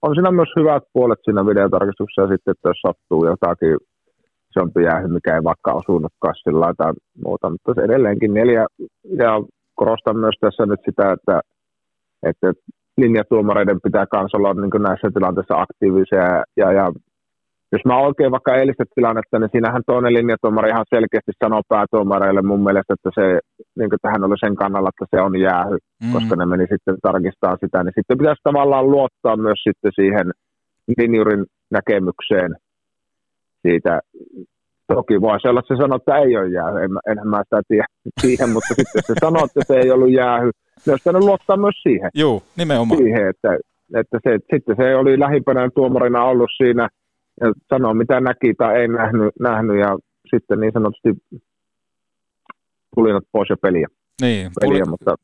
on 0.02 0.14
siinä 0.14 0.30
myös 0.30 0.48
hyvät 0.56 0.82
puolet 0.92 1.18
siinä 1.24 1.46
videotarkistuksessa 1.46 2.28
sitten, 2.28 2.52
että 2.52 2.68
jos 2.68 2.80
sattuu 2.86 3.26
jotakin 3.26 3.76
isompi 4.50 4.82
jäähy, 4.82 5.08
mikä 5.08 5.34
ei 5.34 5.44
vaikka 5.44 5.72
osunutkaan 5.72 6.34
sillä 6.42 6.74
tai 6.76 6.92
muuta, 7.24 7.50
mutta 7.50 7.74
se 7.74 7.80
edelleenkin 7.80 8.34
neljä, 8.34 8.66
ja 9.22 9.30
korostan 9.74 10.16
myös 10.16 10.34
tässä 10.40 10.66
nyt 10.66 10.80
sitä, 10.84 11.12
että, 11.12 11.40
että 12.22 12.52
linjatuomareiden 12.96 13.80
pitää 13.80 14.06
myös 14.12 14.34
olla 14.34 14.54
niin 14.54 14.82
näissä 14.82 15.10
tilanteissa 15.14 15.54
aktiivisia 15.64 16.18
ja, 16.18 16.44
ja, 16.56 16.72
ja 16.72 16.92
jos 17.72 17.84
mä 17.84 18.00
oikein 18.00 18.30
vaikka 18.30 18.54
eilistä 18.54 18.84
tilannetta, 18.94 19.38
niin 19.38 19.50
siinähän 19.52 19.82
toinen 19.86 20.14
linjatuomari 20.14 20.68
ihan 20.70 20.84
selkeästi 20.94 21.32
sanoo 21.44 21.62
päätuomareille 21.68 22.42
mun 22.42 22.64
mielestä, 22.64 22.94
että 22.94 23.10
se, 23.14 23.38
niin 23.78 23.90
tähän 24.02 24.24
oli 24.24 24.38
sen 24.40 24.56
kannalla, 24.56 24.90
että 24.92 25.16
se 25.16 25.22
on 25.22 25.40
jäähy, 25.40 25.78
mm. 26.02 26.12
koska 26.12 26.36
ne 26.36 26.46
meni 26.46 26.66
sitten 26.66 26.96
tarkistaa 27.02 27.56
sitä, 27.60 27.84
niin 27.84 27.92
sitten 27.96 28.18
pitäisi 28.18 28.40
tavallaan 28.44 28.90
luottaa 28.90 29.36
myös 29.36 29.60
sitten 29.62 29.92
siihen 29.94 30.26
linjurin 30.98 31.44
näkemykseen 31.70 32.56
siitä. 33.62 34.00
Toki 34.94 35.20
voisi 35.20 35.48
olla, 35.48 35.60
että 35.60 35.74
se 35.74 35.78
sanoo, 35.78 35.96
että 35.96 36.18
ei 36.18 36.36
ole 36.36 36.48
jäähy, 36.48 36.78
en, 36.84 36.90
enhän 37.10 37.28
mä 37.28 37.42
sitä 37.44 37.62
tiedä 37.68 37.86
siihen, 38.20 38.50
mutta 38.54 38.74
sitten 38.74 39.02
se 39.06 39.14
sanoo, 39.20 39.44
että 39.44 39.60
se 39.66 39.74
ei 39.74 39.90
ollut 39.90 40.12
jäähy, 40.12 40.50
myös 40.86 41.02
tänne 41.04 41.20
luottaa 41.20 41.56
myös 41.56 41.82
siihen. 41.82 42.10
Joo, 42.14 42.42
nimenomaan. 42.56 42.98
Siihen, 42.98 43.28
että, 43.28 43.58
että 43.94 44.18
se, 44.24 44.38
sitten 44.54 44.76
se 44.76 44.96
oli 44.96 45.18
lähimpänä 45.18 45.70
tuomarina 45.74 46.24
ollut 46.24 46.50
siinä– 46.56 46.88
ja 47.40 47.52
sanoa 47.68 47.94
mitä 47.94 48.20
näki 48.20 48.54
tai 48.54 48.80
ei 48.80 48.88
nähnyt, 48.88 49.34
nähnyt 49.40 49.78
ja 49.78 49.98
sitten 50.30 50.60
niin 50.60 50.72
sanotusti 50.72 51.08
pulinat 52.94 53.24
pois 53.32 53.50
ja 53.50 53.56
peliä. 53.56 53.86
Niin, 54.20 54.50
peliä 54.60 54.80
puli... 54.80 54.90
mutta 54.90 55.14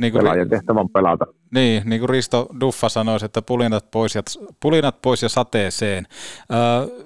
niin 0.00 0.12
kuin, 0.12 0.22
pelaajan 0.22 0.48
tehtävä 0.48 0.80
on 0.80 0.90
pelata. 0.90 1.26
Niin, 1.54 1.82
niin 1.84 2.00
kuin 2.00 2.08
Risto 2.08 2.48
Duffa 2.60 2.88
sanoisi, 2.88 3.26
että 3.26 3.42
pulinat 3.42 3.90
pois 3.90 4.14
ja, 4.14 4.22
pulinat 4.60 5.02
pois 5.02 5.22
ja 5.22 5.28
sateeseen. 5.28 6.06
Ö, 6.52 6.54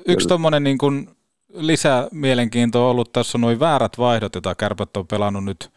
yksi 0.09 0.29
tuommoinen 0.29 0.65
niin 0.65 0.79
kuin 0.79 1.09
lisämielenkiinto 1.55 2.85
on 2.85 2.91
ollut 2.91 3.13
tässä 3.13 3.39
on 3.39 3.41
noin 3.41 3.61
väärät 3.61 3.99
vaihdot, 3.99 4.35
joita 4.35 4.55
kärpät 4.55 4.97
on 4.97 5.07
pelannut 5.07 5.45
nyt 5.45 5.71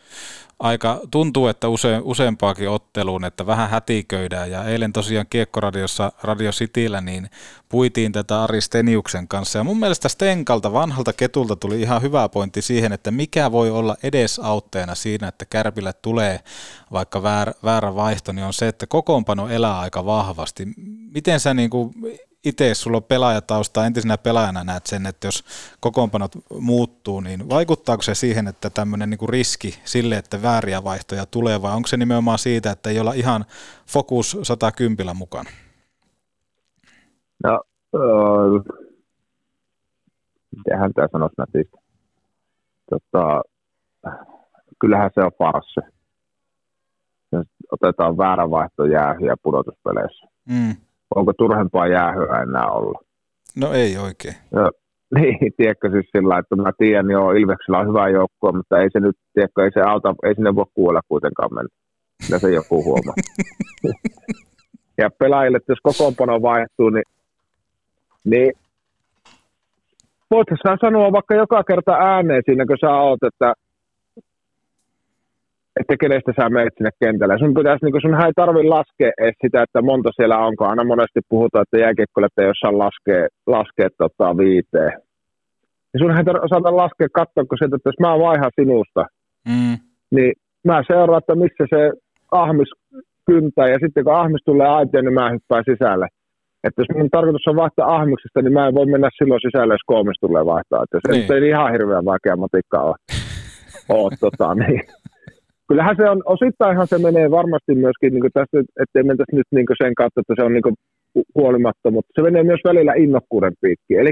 aika, 0.62 1.02
tuntuu, 1.12 1.48
että 1.48 1.70
use, 1.70 2.00
useampaakin 2.04 2.70
otteluun, 2.70 3.26
että 3.26 3.46
vähän 3.46 3.70
hätiköidään. 3.70 4.52
Ja 4.52 4.66
eilen 4.66 4.94
tosiaan 4.94 5.26
Kiekkoradiossa 5.30 6.12
Radio 6.24 6.52
Cityllä 6.52 7.02
niin 7.02 7.30
puitiin 7.70 8.12
tätä 8.12 8.44
Ari 8.44 8.62
Steniuksen 8.62 9.28
kanssa. 9.28 9.60
Ja 9.60 9.64
mun 9.64 9.80
mielestä 9.80 10.10
Stenkalta, 10.10 10.74
vanhalta 10.74 11.14
ketulta, 11.14 11.56
tuli 11.56 11.82
ihan 11.82 12.02
hyvä 12.02 12.30
pointti 12.30 12.62
siihen, 12.62 12.92
että 12.92 13.12
mikä 13.12 13.52
voi 13.52 13.70
olla 13.70 13.96
edesautteena 14.04 14.96
siinä, 14.96 15.28
että 15.28 15.46
Kärpille 15.46 15.94
tulee 15.94 16.40
vaikka 16.92 17.24
väärä, 17.24 17.54
väärä 17.64 17.96
vaihto, 17.96 18.32
niin 18.32 18.46
on 18.46 18.54
se, 18.54 18.68
että 18.68 18.88
kokoonpano 18.88 19.50
elää 19.50 19.80
aika 19.80 20.06
vahvasti. 20.06 20.68
Miten 21.14 21.40
sä 21.40 21.54
niin 21.54 21.70
kuin 21.70 21.94
itse 22.45 22.73
sulla 22.73 22.97
on 22.97 23.04
pelaajatausta, 23.04 23.86
entisenä 23.86 24.17
pelaajana 24.17 24.63
näet 24.63 24.86
sen, 24.86 25.06
että 25.06 25.27
jos 25.27 25.43
kokoonpanot 25.80 26.32
muuttuu, 26.60 27.19
niin 27.21 27.49
vaikuttaako 27.49 28.01
se 28.01 28.15
siihen, 28.15 28.47
että 28.47 28.69
tämmöinen 28.69 29.10
niin 29.10 29.30
riski 29.30 29.80
sille, 29.84 30.17
että 30.17 30.41
vääriä 30.41 30.84
vaihtoja 30.84 31.25
tulee, 31.25 31.62
vai 31.62 31.75
onko 31.75 31.88
se 31.88 31.97
nimenomaan 31.97 32.39
siitä, 32.39 32.71
että 32.71 32.89
ei 32.89 32.99
olla 32.99 33.13
ihan 33.13 33.45
fokus 33.88 34.38
110 34.43 35.17
mukaan? 35.17 35.45
No, 37.43 37.62
äh, 37.95 38.75
mitenhän 40.58 40.93
tämä 40.93 41.08
sanoisi 41.12 41.36
nätistä? 41.38 41.77
Tota, 42.89 43.41
kyllähän 44.80 45.12
se 45.13 45.21
on 45.21 45.32
farssi. 45.38 45.80
Otetaan 47.71 48.17
väärä 48.17 48.49
vaihto 48.49 48.86
jäähyä 48.86 49.36
pudotuspeleissä. 49.43 50.27
Mm 50.45 50.75
onko 51.15 51.34
turhempaa 51.38 51.88
jäähyä 51.88 52.41
enää 52.41 52.67
olla. 52.67 53.00
No 53.56 53.74
ei 53.74 53.97
oikein. 53.97 54.36
No, 54.52 54.71
niin, 55.15 55.54
tiedätkö 55.58 55.91
siis 55.91 56.06
sillä 56.12 56.38
että 56.38 56.56
mä 56.56 56.71
tiedän 56.78 57.12
jo, 57.12 57.32
Ilveksellä 57.32 57.80
on 57.80 57.88
hyvä 57.88 58.10
joukkue, 58.10 58.52
mutta 58.52 58.80
ei 58.80 58.89
se 58.93 59.00
nyt, 59.00 59.17
tiedätkö, 59.34 59.63
ei 59.63 59.71
se 59.74 59.82
auta, 59.82 60.15
ei 60.24 60.36
sinne 60.36 60.56
voi 60.56 60.65
kuolla 60.74 61.02
kuitenkaan 61.08 61.54
mennä. 61.54 61.69
Ja 62.30 62.39
se 62.39 62.52
joku 62.52 62.84
huomaa. 62.84 63.13
ja 65.02 65.10
pelaajille, 65.19 65.58
että 65.58 65.71
jos 65.71 65.80
kokoonpano 65.84 66.41
vaihtuu, 66.41 66.89
niin, 66.89 67.04
niin 68.26 68.52
voitko 70.32 70.56
sanoa 70.82 71.12
vaikka 71.12 71.36
joka 71.36 71.63
kerta 71.63 71.91
ääneen 71.91 72.41
siinä, 72.45 72.65
kun 72.65 72.78
sä 72.82 72.89
oot, 72.89 73.24
että 73.24 73.54
että 75.82 76.02
kenestä 76.04 76.32
sä 76.36 76.50
menet 76.50 76.74
sinne 76.78 76.94
kentälle. 77.04 77.38
Sun, 77.38 77.54
pitäisi, 77.60 77.86
niin 77.86 78.02
sun 78.02 78.24
ei 78.26 78.34
tarvitse 78.36 78.74
laskea 78.78 79.12
edes 79.22 79.38
sitä, 79.44 79.63
että 79.63 79.82
monta 79.82 80.10
siellä 80.15 80.38
onko. 80.48 80.62
Aina 80.65 80.84
monesti 80.84 81.22
puhutaan, 81.30 81.63
että 81.63 81.84
jääkiekkoilijat 81.84 82.38
ei 82.41 82.54
osaa 82.56 82.80
laskea, 82.84 83.22
laskea 83.56 83.89
tota, 84.02 84.38
viiteen. 84.38 84.94
Ja 85.94 85.98
sun 86.00 86.12
ei 86.12 86.41
osata 86.48 86.78
laskea 86.84 87.08
katsoa, 87.20 87.46
kun 87.46 87.58
sieltä, 87.58 87.76
että 87.76 87.89
jos 87.89 88.00
mä 88.06 88.20
vaihan 88.28 88.52
sinusta, 88.60 89.02
mm. 89.52 89.76
niin 90.15 90.34
mä 90.70 90.84
seuraan, 90.88 91.22
että 91.24 91.36
missä 91.44 91.63
se 91.74 91.82
ahmis 92.32 92.72
kyntää, 93.30 93.67
ja 93.74 93.78
sitten 93.84 94.04
kun 94.04 94.20
ahmis 94.22 94.44
tulee 94.46 94.67
aitioon, 94.67 95.06
niin 95.06 95.20
mä 95.22 95.34
hyppään 95.34 95.63
sisälle. 95.72 96.08
Että 96.63 96.82
jos 96.82 96.91
mun 96.98 97.10
tarkoitus 97.10 97.48
on 97.48 97.62
vaihtaa 97.63 97.96
ahmiksesta, 97.96 98.41
niin 98.41 98.54
mä 98.54 98.67
en 98.67 98.76
voi 98.76 98.86
mennä 98.86 99.10
silloin 99.17 99.41
sisälle, 99.41 99.74
jos 99.74 99.89
koomis 99.91 100.20
tulee 100.22 100.46
vaihtaa. 100.46 100.84
Että 100.84 101.00
se 101.02 101.12
niin. 101.13 101.44
ei 101.44 101.50
ihan 101.50 101.72
hirveän 101.72 102.06
vaikea 102.06 102.36
matikka 102.36 102.78
ole. 102.88 102.96
Oot, 103.96 104.13
tota, 104.20 104.56
niin 104.56 104.82
kyllähän 105.72 105.96
se 106.00 106.10
on, 106.10 106.22
osittainhan 106.26 106.88
se 106.88 106.98
menee 106.98 107.32
varmasti 107.32 107.74
myöskin 107.76 108.14
niin 108.14 108.36
tästä, 108.38 108.58
ettei 108.84 109.04
mentäisi 109.04 109.36
nyt 109.36 109.50
niin 109.52 109.82
sen 109.84 109.96
kautta, 109.96 110.22
että 110.22 110.34
se 110.38 110.44
on 110.48 110.54
niin 110.54 110.78
huolimatta, 111.36 111.92
mutta 111.92 112.12
se 112.16 112.22
menee 112.22 112.44
myös 112.44 112.64
välillä 112.70 112.94
innokkuuden 113.04 113.56
piikki. 113.62 113.94
Eli 114.02 114.12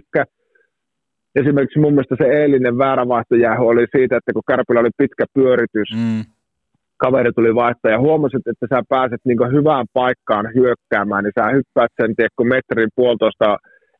esimerkiksi 1.40 1.80
mun 1.80 1.94
mielestä 1.94 2.16
se 2.22 2.28
eilinen 2.42 2.78
väärävaihtojäähy 2.78 3.64
oli 3.72 3.86
siitä, 3.96 4.18
että 4.18 4.34
kun 4.34 4.50
Kärpillä 4.50 4.82
oli 4.82 4.98
pitkä 5.02 5.26
pyöritys, 5.34 5.90
mm. 5.96 6.22
kaveri 7.04 7.32
tuli 7.34 7.56
vaihtaa 7.56 7.92
ja 7.92 8.04
huomasit, 8.06 8.48
että 8.52 8.66
sä 8.72 8.80
pääset 8.90 9.22
niin 9.26 9.56
hyvään 9.58 9.86
paikkaan 9.94 10.46
hyökkäämään, 10.58 11.24
niin 11.24 11.38
sä 11.40 11.56
hyppäät 11.58 11.92
sen 12.02 12.16
tiedätkö, 12.16 12.44
metrin 12.44 12.92
puolitoista 12.96 13.58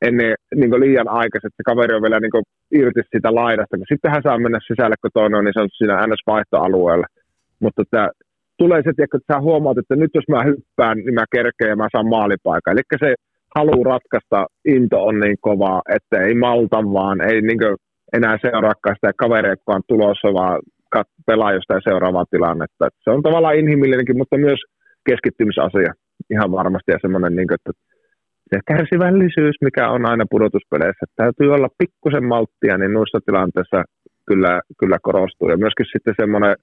ennen 0.08 0.34
niin 0.56 0.80
liian 0.84 1.10
aikaisin, 1.22 1.48
että 1.48 1.62
se 1.62 1.70
kaveri 1.72 1.96
on 1.96 2.06
vielä 2.06 2.20
niin 2.20 2.50
irti 2.80 3.02
sitä 3.16 3.30
laidasta, 3.42 3.78
kun 3.78 3.92
sitten 3.94 4.12
hän 4.12 4.26
saa 4.26 4.44
mennä 4.44 4.60
sisälle, 4.68 4.96
kun 5.02 5.12
toinen 5.14 5.38
on 5.40 5.46
niin 5.46 5.62
on 5.64 5.70
siinä 5.78 6.08
NS-vaihtoalueella. 6.08 7.08
Mutta 7.62 7.82
että 7.82 8.10
tulee 8.58 8.82
se, 8.84 8.90
että 8.90 9.34
sä 9.34 9.40
huomaat, 9.42 9.78
että 9.78 9.96
nyt 9.96 10.12
jos 10.16 10.28
mä 10.30 10.44
hyppään, 10.44 10.98
niin 10.98 11.14
mä 11.14 11.26
kerkeen 11.36 11.70
ja 11.70 11.76
mä 11.76 11.88
saan 11.92 12.10
maalipaikan. 12.10 12.74
Eli 12.74 12.82
se 13.00 13.14
halu 13.56 13.84
ratkaista 13.84 14.46
into 14.66 15.06
on 15.06 15.20
niin 15.20 15.38
kova, 15.42 15.82
että 15.96 16.26
ei 16.26 16.36
malta 16.36 16.78
vaan, 16.78 17.22
ei 17.22 17.42
niin 17.42 17.60
enää 18.14 18.38
seuraakaan 18.42 18.96
sitä 18.96 19.12
kaveria, 19.18 19.56
kun 19.56 19.76
on 19.76 19.82
tulossa, 19.88 20.34
vaan 20.34 20.60
pelaa 21.26 21.54
jostain 21.54 21.82
seuraavaa 21.90 22.26
tilannetta. 22.32 22.88
Että 22.88 23.00
se 23.04 23.10
on 23.10 23.24
tavallaan 23.24 23.60
inhimillinenkin, 23.62 24.18
mutta 24.18 24.38
myös 24.38 24.60
keskittymisasia 25.10 25.92
ihan 26.34 26.52
varmasti 26.52 26.92
ja 26.92 27.00
semmoinen, 27.02 27.36
niin 27.36 27.48
kuin, 27.48 27.58
että 27.60 27.72
se 28.50 28.60
kärsivällisyys, 28.68 29.56
mikä 29.62 29.90
on 29.90 30.10
aina 30.10 30.26
pudotuspeleissä, 30.30 31.04
että 31.04 31.24
täytyy 31.24 31.54
olla 31.54 31.70
pikkusen 31.78 32.26
malttia, 32.26 32.78
niin 32.78 32.94
noissa 32.94 33.20
tilanteissa 33.26 33.84
kyllä, 34.28 34.62
kyllä 34.80 34.98
korostuu. 35.02 35.50
Ja 35.50 35.58
myöskin 35.58 35.86
sitten 35.94 36.16
semmoinen 36.22 36.56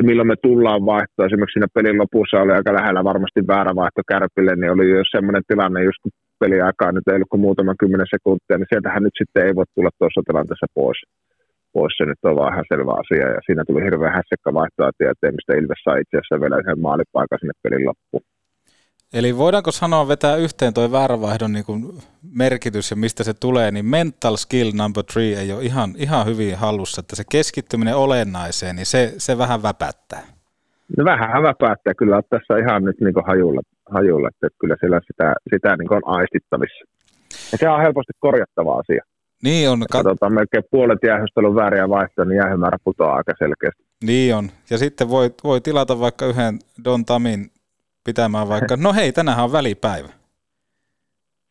että 0.00 0.10
milloin 0.10 0.32
me 0.32 0.44
tullaan 0.48 0.82
vaihtoa. 0.92 1.26
Esimerkiksi 1.26 1.56
siinä 1.56 1.74
pelin 1.76 2.00
lopussa 2.02 2.42
oli 2.42 2.52
aika 2.52 2.72
lähellä 2.78 3.02
varmasti 3.10 3.40
väärä 3.52 3.72
vaihto 3.80 4.02
Kärpille, 4.10 4.54
niin 4.56 4.72
oli 4.74 4.86
jo 4.90 5.02
semmoinen 5.16 5.48
tilanne, 5.50 5.88
just 5.88 6.00
kun 6.02 6.12
peliaikaa 6.42 6.92
nyt 6.92 7.08
ei 7.08 7.16
ollut 7.16 7.32
kuin 7.32 7.44
muutama 7.46 7.80
kymmenen 7.80 8.12
sekuntia, 8.14 8.56
niin 8.56 8.70
sieltähän 8.70 9.04
nyt 9.06 9.16
sitten 9.20 9.44
ei 9.46 9.54
voi 9.58 9.66
tulla 9.74 9.90
tuossa 9.98 10.20
tilanteessa 10.28 10.74
pois. 10.78 10.98
pois. 11.74 11.92
Se 11.96 12.04
nyt 12.04 12.22
on 12.28 12.38
vaan 12.38 12.52
ihan 12.52 12.70
selvä 12.72 12.92
asia, 13.02 13.26
ja 13.34 13.40
siinä 13.46 13.62
tuli 13.64 13.86
hirveän 13.88 14.16
hässekkä 14.18 14.50
vaihtoa 14.60 14.98
tieteen, 14.98 15.34
mistä 15.36 15.52
Ilves 15.58 15.82
sai 15.84 16.00
itse 16.00 16.16
asiassa 16.16 16.42
vielä 16.42 16.60
yhden 16.62 16.80
maalipaikan 16.86 17.38
sinne 17.40 17.56
pelin 17.62 17.86
loppuun. 17.88 18.24
Eli 19.14 19.36
voidaanko 19.36 19.72
sanoa 19.72 20.08
vetää 20.08 20.36
yhteen 20.36 20.74
tuo 20.74 20.92
väärävaihdon 20.92 21.52
niin 21.52 21.64
kuin 21.64 21.98
merkitys 22.32 22.90
ja 22.90 22.96
mistä 22.96 23.24
se 23.24 23.34
tulee, 23.34 23.70
niin 23.70 23.86
mental 23.86 24.36
skill 24.36 24.72
number 24.74 25.04
three 25.04 25.40
ei 25.40 25.52
ole 25.52 25.62
ihan, 25.62 25.90
ihan 25.96 26.26
hyvin 26.26 26.56
hallussa, 26.56 27.00
että 27.00 27.16
se 27.16 27.24
keskittyminen 27.30 27.96
olennaiseen, 27.96 28.76
niin 28.76 28.86
se, 28.86 29.14
se 29.18 29.38
vähän 29.38 29.62
väpättää. 29.62 30.22
No 30.96 31.04
vähän 31.04 31.42
väpättää 31.42 31.94
kyllä 31.98 32.22
tässä 32.30 32.58
ihan 32.58 32.84
nyt 32.84 33.00
niin 33.00 33.14
hajulla, 33.26 33.60
hajulla, 33.90 34.28
että 34.28 34.48
kyllä 34.60 34.76
siellä 34.80 35.00
sitä, 35.06 35.34
sitä 35.54 35.76
niin 35.76 35.92
on 35.92 36.02
aistittavissa. 36.04 36.84
Ja 37.52 37.58
se 37.58 37.68
on 37.68 37.80
helposti 37.80 38.12
korjattava 38.18 38.78
asia. 38.78 39.02
Niin 39.42 39.70
on. 39.70 39.86
Katsotaan 39.90 40.34
melkein 40.34 40.64
puolet 40.70 40.98
jäähystä 41.06 41.40
on 41.40 41.54
vääriä 41.54 41.88
vaihtoja, 41.88 42.24
niin 42.24 42.36
jäähymäärä 42.36 42.78
putoaa 42.84 43.16
aika 43.16 43.32
selkeästi. 43.38 43.82
Niin 44.04 44.34
on. 44.34 44.50
Ja 44.70 44.78
sitten 44.78 45.08
voi, 45.08 45.30
voi 45.44 45.60
tilata 45.60 46.00
vaikka 46.00 46.26
yhden 46.26 46.58
Don 46.84 47.04
Tamin 47.04 47.50
pitämään 48.04 48.48
vaikka, 48.48 48.76
no 48.76 48.92
hei, 48.92 49.12
tänään 49.12 49.44
on 49.44 49.52
välipäivä. 49.52 50.08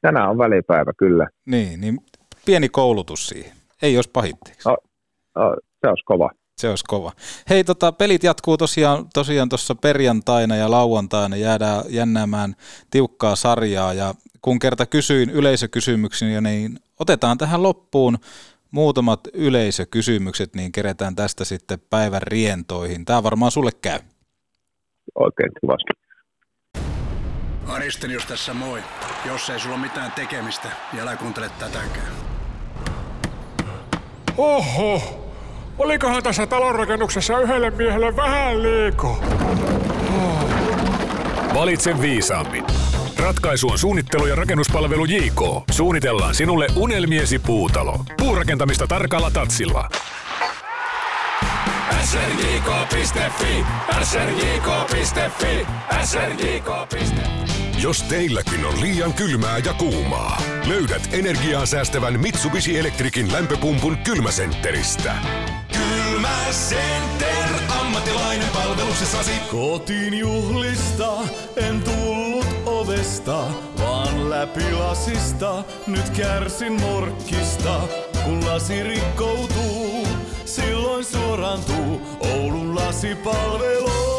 Tänään 0.02 0.30
on 0.30 0.38
välipäivä, 0.38 0.92
kyllä. 0.98 1.28
Niin, 1.46 1.82
niin 1.82 2.00
pieni 2.46 2.70
koulutus 2.70 3.28
siihen. 3.28 3.58
Ei 3.82 3.98
olisi 3.98 4.10
pahitteeksi. 4.14 4.70
No, 4.70 4.78
no, 5.36 5.56
se 5.82 5.88
olisi 5.88 6.04
kova. 6.06 6.30
Se 6.58 6.70
olisi 6.70 6.84
kova. 6.88 7.12
Hei, 7.50 7.64
tota, 7.64 7.92
pelit 7.92 8.24
jatkuu 8.24 8.58
tosiaan 8.58 9.06
tosiaan 9.14 9.50
tuossa 9.50 9.76
perjantaina 9.76 10.56
ja 10.56 10.72
lauantaina. 10.72 11.36
Jäädään 11.36 11.84
jännäämään 11.90 12.56
tiukkaa 12.92 13.36
sarjaa 13.36 13.94
ja 13.94 14.14
kun 14.42 14.60
kerta 14.60 14.86
kysyin 14.86 15.30
yleisökysymyksiä, 15.30 16.42
niin 16.42 16.80
otetaan 17.00 17.38
tähän 17.38 17.64
loppuun 17.64 18.18
muutamat 18.72 19.20
yleisökysymykset, 19.34 20.56
niin 20.56 20.72
keretään 20.72 21.16
tästä 21.16 21.46
sitten 21.46 21.80
päivän 21.90 22.22
rientoihin. 22.22 23.06
Tämä 23.06 23.24
varmaan 23.24 23.52
sulle 23.52 23.72
käy. 23.82 24.00
Oikein 25.16 25.52
kivasti. 25.62 26.09
Aristelius 27.70 28.26
tässä 28.26 28.54
moi. 28.54 28.84
Jos 29.26 29.50
ei 29.50 29.60
sulla 29.60 29.76
ole 29.76 29.82
mitään 29.82 30.12
tekemistä, 30.12 30.68
niin 30.92 31.02
älä 31.02 31.16
kuuntele 31.16 31.50
tätäkään. 31.60 32.12
Oho! 34.38 35.26
Olikohan 35.78 36.24
tässä 36.24 36.48
talonrakennuksessa 36.48 37.40
yhdelle 37.40 37.70
miehelle 37.70 38.16
vähän 38.16 38.64
liikaa? 38.64 39.18
Valitse 41.54 42.02
viisaammin. 42.02 42.64
Ratkaisu 43.18 43.70
on 43.70 43.78
suunnittelu 43.80 44.26
ja 44.26 44.36
rakennuspalvelu 44.36 45.06
JK. 45.06 45.42
Suunnitellaan 45.72 46.36
sinulle 46.36 46.68
unelmiesi 46.76 47.40
puutalo. 47.40 48.00
Puurakentamista 48.18 48.88
tarkalla 48.88 49.32
tatsilla. 49.32 49.90
srjk.fi 52.04 53.66
srjk.fi 54.04 55.66
srjk.fi 56.04 57.59
Jos 57.82 58.04
teilläkin 58.04 58.66
on 58.66 58.82
liian 58.82 59.14
kylmää 59.14 59.58
ja 59.58 59.74
kuumaa, 59.74 60.42
löydät 60.68 61.10
energiaa 61.14 61.66
säästävän 61.66 62.20
Mitsubishi 62.20 62.80
Electricin 62.80 63.32
lämpöpumpun 63.32 63.98
kylmäsentteristä. 63.98 65.16
Kylmä 65.74 66.38
Center, 66.52 67.50
ammattilainen 67.80 68.50
palveluksessasi. 68.50 69.32
Kotiin 69.52 70.14
juhlista 70.14 71.14
en 71.56 71.82
tullut 71.82 72.48
ovesta, 72.66 73.44
vaan 73.80 74.30
läpi 74.30 74.72
lasista. 74.72 75.64
Nyt 75.88 76.10
kärsin 76.10 76.74
morkkista, 76.74 77.82
kun 78.24 78.46
lasi 78.46 78.84
rikkoutuu. 78.84 80.08
Silloin 80.46 81.06
suorantuu 81.06 82.02
Oulun 82.20 82.76
lasipalvelu. 82.76 84.19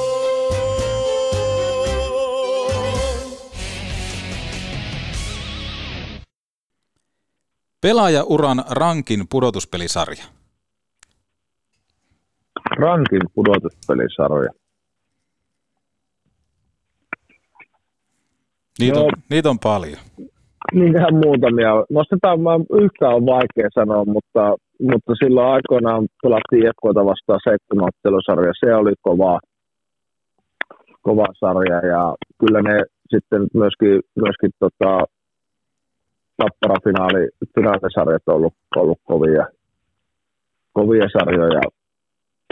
Pelaajauran 7.80 8.64
rankin 8.70 9.20
pudotuspelisarja. 9.30 10.24
Rankin 12.78 13.20
pudotuspelisarja. 13.34 14.50
Niitä, 18.78 18.98
Joo. 18.98 19.06
on, 19.06 19.12
niitä 19.30 19.50
on 19.50 19.58
paljon. 19.58 19.98
Niinhän 20.72 21.14
muutamia. 21.14 21.72
Nostetaan, 21.90 22.40
mä 22.40 22.50
yhtään 22.82 23.14
on 23.14 23.26
vaikea 23.26 23.68
sanoa, 23.74 24.04
mutta, 24.04 24.56
mutta 24.90 25.12
silloin 25.14 25.52
aikoinaan 25.54 26.08
pelattiin 26.22 26.64
Jekkoita 26.64 27.04
vastaan 27.04 27.40
seitsemänottelusarja. 27.48 28.52
Se 28.60 28.74
oli 28.74 28.92
kova, 29.00 29.40
kova 31.02 31.26
sarja 31.40 31.86
ja 31.92 32.14
kyllä 32.40 32.62
ne 32.62 32.76
sitten 33.10 33.42
myöskin, 33.54 34.00
myöskin 34.22 34.50
tota, 34.58 34.92
tappara-finaali, 36.40 37.28
finaalisarjat 37.54 38.22
on 38.26 38.34
ollut, 38.34 38.54
ollut 38.76 39.00
kovia, 39.04 39.46
kovia 40.72 41.06
sarjoja. 41.18 41.60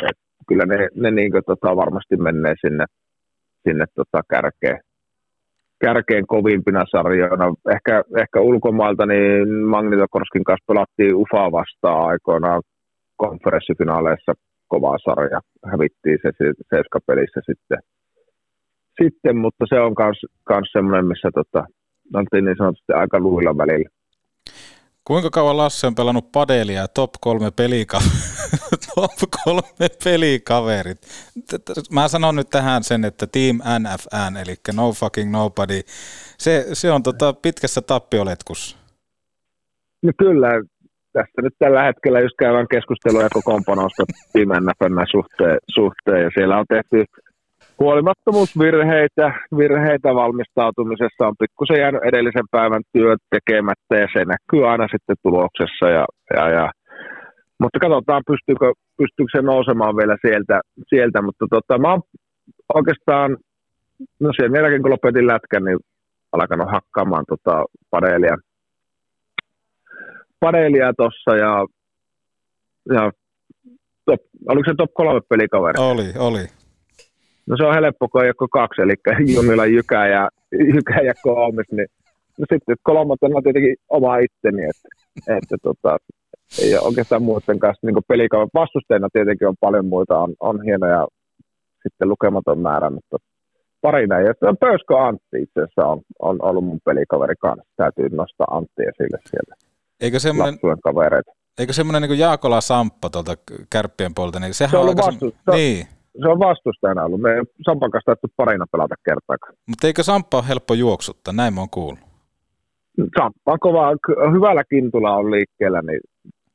Et 0.09 0.19
kyllä 0.49 0.65
ne, 0.67 0.89
ne 0.95 1.11
niin 1.11 1.33
tota, 1.47 1.77
varmasti 1.77 2.17
menee 2.17 2.55
sinne, 2.61 2.85
sinne 3.65 3.85
tota, 3.95 4.21
kärkeen 4.31 4.81
kärkeen 5.85 6.27
kovimpina 6.27 6.85
sarjoina. 6.91 7.55
Ehkä, 7.75 8.05
ehkä 8.23 8.41
ulkomailta 8.41 9.07
niin 9.07 9.49
Magnitokorskin 9.75 10.45
kanssa 10.45 10.65
pelattiin 10.67 11.15
UFA 11.15 11.53
vastaan 11.53 12.09
aikoinaan 12.09 12.63
konferenssifinaaleissa 13.17 14.33
kovaa 14.69 14.99
sarja. 15.05 15.41
Hävittiin 15.71 16.19
se 16.23 16.31
seiskapelissä 16.75 17.41
sitten. 17.47 17.79
sitten, 19.03 19.37
mutta 19.37 19.65
se 19.69 19.81
on 19.81 19.95
kans 20.45 20.69
semmoinen, 20.73 21.07
missä 21.07 21.29
tota, 21.35 21.67
oltiin 22.15 22.45
niin 22.45 22.57
sanotusti 22.59 22.93
aika 22.93 23.21
luilla 23.21 23.57
välillä. 23.57 23.89
Kuinka 25.05 25.31
kauan 25.31 25.57
Lasse 25.57 25.87
on 25.87 25.95
pelannut 25.95 26.33
padelia 26.33 26.81
ja 26.81 26.89
top 26.89 27.11
kolme 27.21 27.51
pelikaverit? 27.51 28.13
top 28.95 29.13
kolme 29.45 29.89
pelikaverit. 30.05 30.99
Mä 31.93 32.09
sanon 32.09 32.37
nyt 32.37 32.51
tähän 32.51 32.83
sen, 32.85 33.05
että 33.05 33.27
Team 33.27 33.57
NFN, 33.57 34.37
eli 34.37 34.55
No 34.75 34.93
Fucking 34.93 35.33
Nobody, 35.33 35.81
se, 36.39 36.67
se 36.73 36.93
on 36.93 37.03
tota 37.03 37.33
pitkässä 37.33 37.83
tappioletkussa. 37.83 38.77
No 40.03 40.13
kyllä, 40.19 40.49
tästä 41.13 41.43
nyt 41.43 41.55
tällä 41.59 41.83
hetkellä 41.83 42.21
just 42.21 42.37
käydään 42.39 42.69
keskustelua 42.69 43.29
kokoonpanosta 43.33 44.05
Team 44.33 44.49
NFN 44.49 45.07
suhteen, 45.11 45.59
suhteen, 45.75 46.23
ja 46.23 46.31
siellä 46.35 46.59
on 46.59 46.67
tehty 46.69 47.05
huolimattomuusvirheitä, 47.81 49.27
virheitä 49.59 50.15
valmistautumisessa 50.15 51.27
on 51.29 51.35
pikkusen 51.39 51.81
jäänyt 51.81 52.03
edellisen 52.05 52.49
päivän 52.51 52.83
työt 52.93 53.21
tekemättä 53.31 53.95
ja 54.03 54.09
se 54.13 54.25
näkyy 54.25 54.71
aina 54.71 54.87
sitten 54.95 55.17
tuloksessa. 55.23 55.87
Ja, 55.97 56.05
ja, 56.37 56.49
ja. 56.51 56.71
Mutta 57.61 57.79
katsotaan, 57.79 58.23
pystyykö, 58.27 58.73
pystyykö 58.99 59.31
se 59.37 59.43
nousemaan 59.43 59.97
vielä 59.97 60.17
sieltä, 60.27 60.61
sieltä. 60.89 61.23
mutta 61.23 61.47
tota, 61.51 61.79
mä 61.79 61.91
oon 61.91 62.03
oikeastaan, 62.75 63.37
no 64.21 64.31
sen 64.41 64.53
jälkeen 64.57 64.83
kun 64.83 64.91
lopetin 64.91 65.27
lätkän, 65.27 65.65
niin 65.65 65.79
alkanut 66.33 66.71
hakkaamaan 66.71 67.25
tota 67.29 67.65
padelia 70.41 70.93
tossa 70.97 71.37
ja, 71.37 71.67
ja 72.95 73.11
top, 74.05 74.21
oliko 74.49 74.71
se 74.71 74.75
top 74.77 74.91
kolme 74.95 75.21
pelikaveri? 75.29 75.75
Oli, 75.79 76.09
oli. 76.19 76.58
No 77.49 77.57
se 77.57 77.65
on 77.65 77.75
helppo, 77.75 78.09
kun 78.09 78.25
ei 78.25 78.33
ole 78.41 78.49
kaksi, 78.53 78.83
eli 78.83 78.95
Junilla 79.35 79.67
Jykä 79.67 80.07
ja, 80.07 80.29
Jykä 80.73 81.01
ja 81.01 81.15
Kolmis, 81.23 81.67
niin 81.73 81.89
no 82.39 82.45
sitten 82.53 82.77
kolmantena 82.83 83.37
on 83.37 83.43
tietenkin 83.43 83.77
oma 83.89 84.17
itteni, 84.17 84.63
että, 84.65 84.89
että 85.37 85.57
tota, 85.63 85.97
ei 86.63 86.75
ole 86.75 86.87
oikeastaan 86.87 87.23
muiden 87.23 87.59
kanssa 87.59 87.87
niin 87.87 88.09
pelikaupan 88.09 88.61
vastusteina 88.61 89.09
tietenkin 89.13 89.49
on 89.49 89.57
paljon 89.61 89.87
muita, 89.87 90.19
on, 90.19 90.35
on 90.41 90.63
hienoja 90.65 91.07
sitten 91.83 92.09
lukematon 92.09 92.59
määrä, 92.59 92.91
mutta 92.91 93.17
pari 93.81 94.07
näin. 94.07 94.27
Ja 94.27 94.35
Pöyskö 94.61 94.99
Antti 94.99 95.43
itse 95.43 95.61
asiassa 95.61 95.87
on, 95.87 96.01
on 96.19 96.37
ollut 96.41 96.65
mun 96.65 96.81
pelikaveri 96.85 97.35
kanssa. 97.41 97.65
Täytyy 97.77 98.09
nostaa 98.09 98.47
Antti 98.51 98.83
esille 98.83 99.19
sieltä. 99.31 99.55
Eikö 100.01 100.19
semmoinen, 100.19 100.59
kavereita. 100.85 101.33
eikö 101.59 101.73
semmoinen 101.73 102.03
niin 102.03 102.19
Jaakola 102.19 102.61
Samppa 102.61 103.11
tuolta 103.11 103.35
kärppien 103.71 104.15
puolta, 104.15 104.41
niin 104.41 104.55
sehän 104.55 104.71
Se 104.71 104.77
on 104.77 104.83
on 104.83 104.89
aika... 104.89 105.03
se 105.13 105.57
Niin, 105.57 105.87
Se 106.23 106.29
on 106.29 106.39
vastustajana 106.39 107.05
ollut. 107.05 107.21
Me 107.21 107.31
ei 107.31 107.43
Sampan 107.67 107.91
kanssa 107.91 108.07
taidettu 108.07 108.29
parina 108.37 108.67
pelata 108.73 108.95
kertaakaan. 109.05 109.55
mutta 109.69 109.87
eikö 109.87 110.03
Samppa 110.03 110.37
ole 110.37 110.49
helppo 110.49 110.75
juoksuttaa, 110.75 111.35
näin 111.35 111.55
mä 111.55 111.61
oon 111.61 111.71
kuullut. 111.71 112.01
Samppa 113.19 113.53
on 113.53 113.61
kova, 113.61 113.83
hyvällä 114.33 114.65
kintulla 114.65 115.17
on 115.17 115.31
liikkeellä, 115.31 115.83
niin 115.83 116.01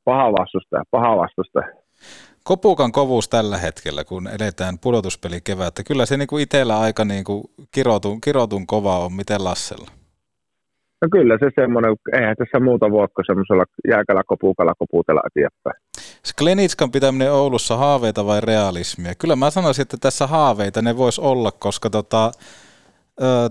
paha 0.03 0.31
vastustaja, 0.31 0.83
paha 0.91 1.17
vastustaja. 1.17 1.67
Kopukan 2.43 2.91
kovuus 2.91 3.29
tällä 3.29 3.57
hetkellä, 3.57 4.03
kun 4.03 4.27
eletään 4.27 4.79
pudotuspeli 4.83 5.41
kevättä. 5.43 5.83
Kyllä 5.83 6.05
se 6.05 6.17
niinku 6.17 6.37
itsellä 6.37 6.79
aika 6.79 7.05
niinku 7.05 7.51
kirotun, 7.71 8.21
kirotun 8.21 8.67
kova 8.67 8.99
on, 8.99 9.13
miten 9.13 9.43
Lassella. 9.43 9.91
No 11.01 11.07
kyllä 11.11 11.37
se 11.39 11.49
semmoinen, 11.61 11.95
eihän 12.13 12.35
tässä 12.37 12.59
muuta 12.59 12.91
voi 12.91 13.07
kuin 13.15 13.25
semmoisella 13.25 13.65
jääkällä 13.87 14.21
kopukalla 14.25 14.73
koputella 14.79 15.21
eteenpäin. 15.27 15.83
Sklenitskan 16.25 16.91
pitäminen 16.91 17.33
Oulussa 17.33 17.77
haaveita 17.77 18.25
vai 18.25 18.41
realismia? 18.41 19.15
Kyllä 19.15 19.35
mä 19.35 19.49
sanoisin, 19.49 19.81
että 19.81 19.97
tässä 19.97 20.27
haaveita 20.27 20.81
ne 20.81 20.97
vois 20.97 21.19
olla, 21.19 21.51
koska 21.51 21.89
tota, 21.89 22.31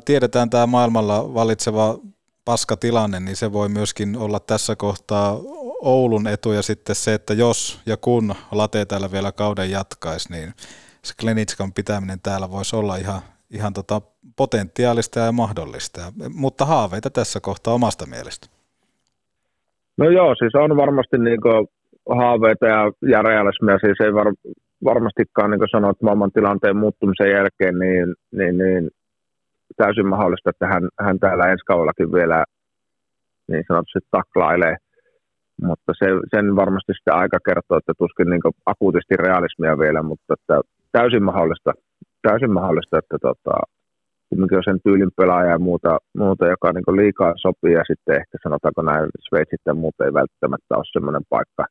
tiedetään 0.05 0.51
tämä 0.51 0.67
maailmalla 0.67 1.35
valitseva 1.35 1.99
paskatilanne, 2.45 3.21
niin 3.21 3.37
se 3.37 3.53
voi 3.53 3.69
myöskin 3.69 4.17
olla 4.17 4.41
tässä 4.41 4.77
kohtaa 4.77 5.39
Oulun 5.83 6.27
etu 6.27 6.53
ja 6.53 6.63
sitten 6.63 6.95
se, 6.95 7.15
että 7.15 7.35
jos 7.35 7.81
ja 7.87 7.97
kun 7.97 8.35
late 8.53 8.85
täällä 8.85 9.13
vielä 9.13 9.33
kauden 9.33 9.71
jatkaisi, 9.71 10.33
niin 10.33 10.53
Sklenitskan 11.05 11.73
pitäminen 11.73 12.21
täällä 12.21 12.51
voisi 12.51 12.77
olla 12.77 12.97
ihan, 12.97 13.21
ihan 13.51 13.73
tota 13.73 14.01
potentiaalista 14.37 15.21
ja 15.21 15.33
mahdollista. 15.33 16.13
Mutta 16.35 16.67
haaveita 16.67 17.11
tässä 17.11 17.41
kohtaa 17.41 17.75
omasta 17.75 18.07
mielestä. 18.07 18.47
No 19.97 20.11
joo, 20.11 20.35
siis 20.35 20.55
on 20.55 20.77
varmasti 20.77 21.19
niinku 21.19 21.49
haaveita 22.09 22.67
ja, 22.67 22.93
ja 23.03 23.23
realismia. 23.23 23.79
Siis 23.79 24.01
ei 24.01 24.15
var, 24.15 24.33
varmastikaan, 24.85 25.51
niin 25.51 25.59
kuin 25.59 25.69
sanoit, 25.69 26.03
maailman 26.03 26.33
tilanteen 26.33 26.77
muuttumisen 26.77 27.31
jälkeen, 27.31 27.79
niin, 27.79 28.15
niin, 28.33 28.59
niin 28.59 28.91
täysin 29.77 30.07
mahdollista, 30.07 30.51
että 30.51 30.67
hän, 30.67 30.89
hän 31.01 31.19
täällä 31.19 31.45
ensi 31.45 31.65
kaudellakin 31.65 32.13
vielä 32.13 32.45
niin 33.49 33.65
sanotusti 33.69 33.99
taklailee, 34.11 34.77
mutta 35.63 35.93
se, 35.99 36.07
sen 36.35 36.57
varmasti 36.57 36.93
sitten 36.95 37.15
aika 37.15 37.39
kertoo, 37.47 37.79
että 37.79 37.93
tuskin 37.99 38.31
niin 38.31 38.41
akuutisti 38.67 39.17
realismia 39.17 39.79
vielä, 39.79 40.03
mutta 40.03 40.35
että 40.35 40.61
täysin 40.93 41.23
mahdollista, 41.23 41.73
täysin 42.23 42.53
mahdollista 42.53 42.99
että 42.99 43.17
tota, 43.23 43.55
kumminkin 44.29 44.59
on 44.59 44.65
sen 44.65 44.81
tyylin 44.85 45.11
pelaaja 45.17 45.51
ja 45.51 45.59
muuta, 45.59 45.99
muuta 46.17 46.47
joka 46.47 46.73
niin 46.73 46.97
liikaa 46.97 47.33
sopii 47.37 47.73
ja 47.73 47.85
sitten 47.87 48.17
ehkä 48.21 48.39
sanotaanko 48.43 48.83
näin 48.83 49.09
Sveitsit 49.29 49.61
ja 49.67 49.75
muut 49.75 50.01
ei 50.01 50.13
välttämättä 50.15 50.77
ole 50.77 50.85
semmoinen 50.93 51.23
paikka, 51.29 51.65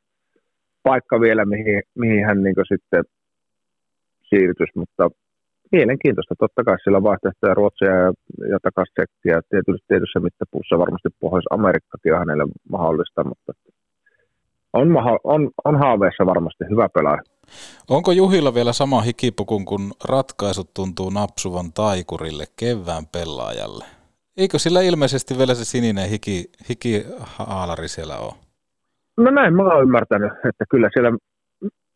paikka 0.82 1.20
vielä, 1.20 1.44
mihin, 1.44 1.82
mihin 1.94 2.26
hän 2.26 2.42
niin 2.42 2.54
sitten 2.68 3.04
siirtyisi, 4.28 4.72
mutta 4.78 5.10
mielenkiintoista. 5.72 6.34
Totta 6.38 6.64
kai 6.64 6.76
sillä 6.84 6.96
on 6.96 7.02
vaihtoehtoja 7.02 7.54
Ruotsia 7.54 7.90
ja, 7.90 8.12
ja 8.50 8.58
takaisin. 8.62 8.94
Tietysti 9.22 9.86
tietyssä 9.88 10.20
mittapuussa 10.20 10.78
varmasti 10.78 11.08
Pohjois-Amerikkakin 11.20 12.12
on 12.12 12.18
hänelle 12.18 12.44
mahdollista, 12.70 13.24
mutta 13.24 13.52
on, 14.72 14.88
on, 15.24 15.50
on 15.64 15.78
haaveessa 15.78 16.26
varmasti 16.26 16.64
hyvä 16.70 16.88
pelaaja. 16.88 17.22
Onko 17.90 18.12
Juhilla 18.12 18.54
vielä 18.54 18.72
sama 18.72 19.00
hikipukun, 19.00 19.64
kun 19.64 19.92
ratkaisut 20.04 20.74
tuntuu 20.74 21.10
napsuvan 21.10 21.72
taikurille 21.72 22.44
kevään 22.56 23.06
pelaajalle? 23.12 23.84
Eikö 24.36 24.58
sillä 24.58 24.80
ilmeisesti 24.80 25.38
vielä 25.38 25.54
se 25.54 25.64
sininen 25.64 26.08
hiki, 26.08 26.44
hikihaalari 26.68 27.88
siellä 27.88 28.18
ole? 28.18 28.32
No 29.16 29.30
näin 29.30 29.54
mä 29.54 29.62
oon 29.62 29.82
ymmärtänyt, 29.82 30.32
että 30.48 30.64
kyllä 30.70 30.90
siellä 30.92 31.18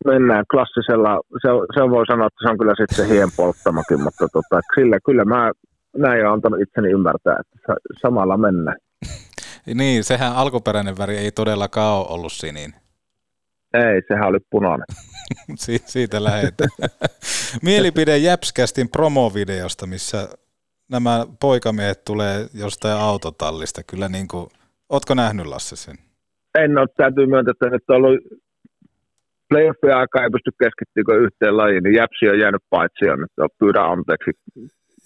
mennään 0.05 0.45
klassisella, 0.51 1.21
se, 1.43 1.49
se 1.75 1.91
voi 1.91 2.07
sanoa, 2.07 2.27
että 2.27 2.41
se 2.43 2.51
on 2.51 2.59
kyllä 2.59 2.75
sitten 2.77 3.07
hien 3.09 3.29
polttamakin, 3.37 4.01
mutta 4.03 4.29
tota, 4.33 4.61
sillä, 4.75 4.99
kyllä 5.07 5.25
mä 5.25 5.51
näin 5.97 6.21
olen 6.21 6.33
antanut 6.33 6.61
itseni 6.61 6.91
ymmärtää, 6.91 7.37
että 7.41 7.75
samalla 8.01 8.37
mennään. 8.37 8.77
niin, 9.75 10.05
sehän 10.05 10.33
alkuperäinen 10.37 10.99
väri 10.99 11.17
ei 11.17 11.33
todellakaan 11.33 11.99
ole 11.99 12.07
ollut 12.09 12.33
sinin. 12.33 12.75
Ei, 13.75 14.03
sehän 14.09 14.29
oli 14.29 14.39
punainen. 14.51 14.87
si- 15.59 15.83
siitä 15.85 16.25
lähetään. 16.25 16.71
Mielipide 17.63 18.19
Jäpskästin 18.19 18.89
promovideosta, 18.89 19.87
missä 19.87 20.29
nämä 20.89 21.27
poikamiehet 21.41 22.05
tulee 22.05 22.47
jostain 22.55 22.99
autotallista. 22.99 23.83
Kyllä 23.83 24.09
niin 24.09 24.29
kuin, 24.29 24.47
ootko 24.89 25.15
nähnyt 25.15 25.47
Lasse 25.47 25.77
sen? 25.77 26.06
En 26.63 26.79
ole, 26.79 26.89
täytyy 26.97 27.27
myöntää, 27.27 27.53
että 27.53 27.71
nyt 27.71 27.83
on 27.89 27.97
ollut 27.97 28.21
playoffien 29.49 29.97
aikaa 29.97 30.23
ei 30.23 30.31
pysty 30.31 30.51
keskittymään 30.63 31.23
yhteen 31.23 31.57
lajiin, 31.57 31.83
niin 31.83 31.95
Jäpsi 31.95 32.29
on 32.29 32.39
jäänyt 32.39 32.63
paitsi 32.71 33.05
nyt 33.05 33.53
pyydän 33.59 33.85
anteeksi. 33.85 34.31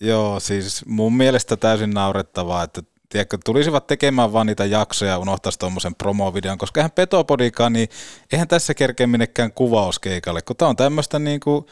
Joo, 0.00 0.40
siis 0.40 0.86
mun 0.86 1.16
mielestä 1.16 1.56
täysin 1.56 1.90
naurettavaa, 1.90 2.62
että 2.62 2.80
tiedätkö, 3.08 3.38
tulisivat 3.44 3.86
tekemään 3.86 4.32
vaan 4.32 4.46
niitä 4.46 4.64
jaksoja 4.64 5.10
ja 5.10 5.18
unohtaisi 5.18 5.58
tuommoisen 5.58 5.94
promovideon, 5.94 6.58
koska 6.58 6.80
eihän 6.80 6.90
Petopodikaan, 6.96 7.72
niin 7.72 7.88
eihän 8.32 8.48
tässä 8.48 8.74
kerkeä 8.74 9.06
minnekään 9.06 9.52
kuvauskeikalle, 9.52 10.40
kun 10.46 10.56
tämä 10.56 10.68
on 10.68 10.76
tämmöistä 10.76 11.18
niin 11.18 11.40
kuin 11.40 11.64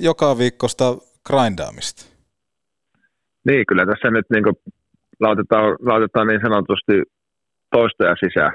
joka 0.00 0.38
viikkosta 0.38 0.84
grindaamista. 1.26 2.02
Niin, 3.48 3.64
kyllä 3.68 3.86
tässä 3.86 4.10
nyt 4.10 4.26
niin 4.30 4.44
kuin 4.44 4.56
laitetaan, 5.20 5.76
laitetaan 5.80 6.26
niin 6.26 6.40
sanotusti 6.42 6.92
toistoja 7.72 8.14
sisään. 8.20 8.52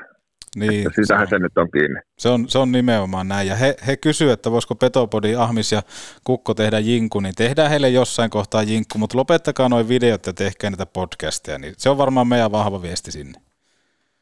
Niin, 0.56 0.88
että 0.88 1.02
sitähän 1.02 1.28
se, 1.28 1.30
se 1.30 1.40
nyt 1.40 1.58
on 1.58 1.72
kiinni. 1.72 2.00
Se 2.18 2.30
on, 2.30 2.50
se 2.50 2.58
on 2.58 2.72
nimenomaan 2.72 3.28
näin. 3.28 3.48
Ja 3.48 3.56
he, 3.56 3.76
he 3.88 3.98
kysyvät, 3.98 4.34
että 4.34 4.52
voisiko 4.52 4.76
Petopodi, 4.76 5.36
Ahmis 5.36 5.72
ja 5.72 5.82
Kukko 6.24 6.54
tehdä 6.54 6.80
jinku, 6.80 7.20
niin 7.20 7.36
tehdään 7.38 7.70
heille 7.70 7.90
jossain 7.90 8.30
kohtaa 8.30 8.64
jinkku, 8.64 8.98
mutta 8.98 9.18
lopettakaa 9.18 9.70
noin 9.70 9.90
videot 9.90 10.26
ja 10.26 10.34
tehkää 10.34 10.70
niitä 10.70 10.86
podcasteja. 10.86 11.58
Niin 11.58 11.74
se 11.78 11.90
on 11.90 11.98
varmaan 11.98 12.28
meidän 12.28 12.52
vahva 12.52 12.82
viesti 12.82 13.12
sinne. 13.12 13.40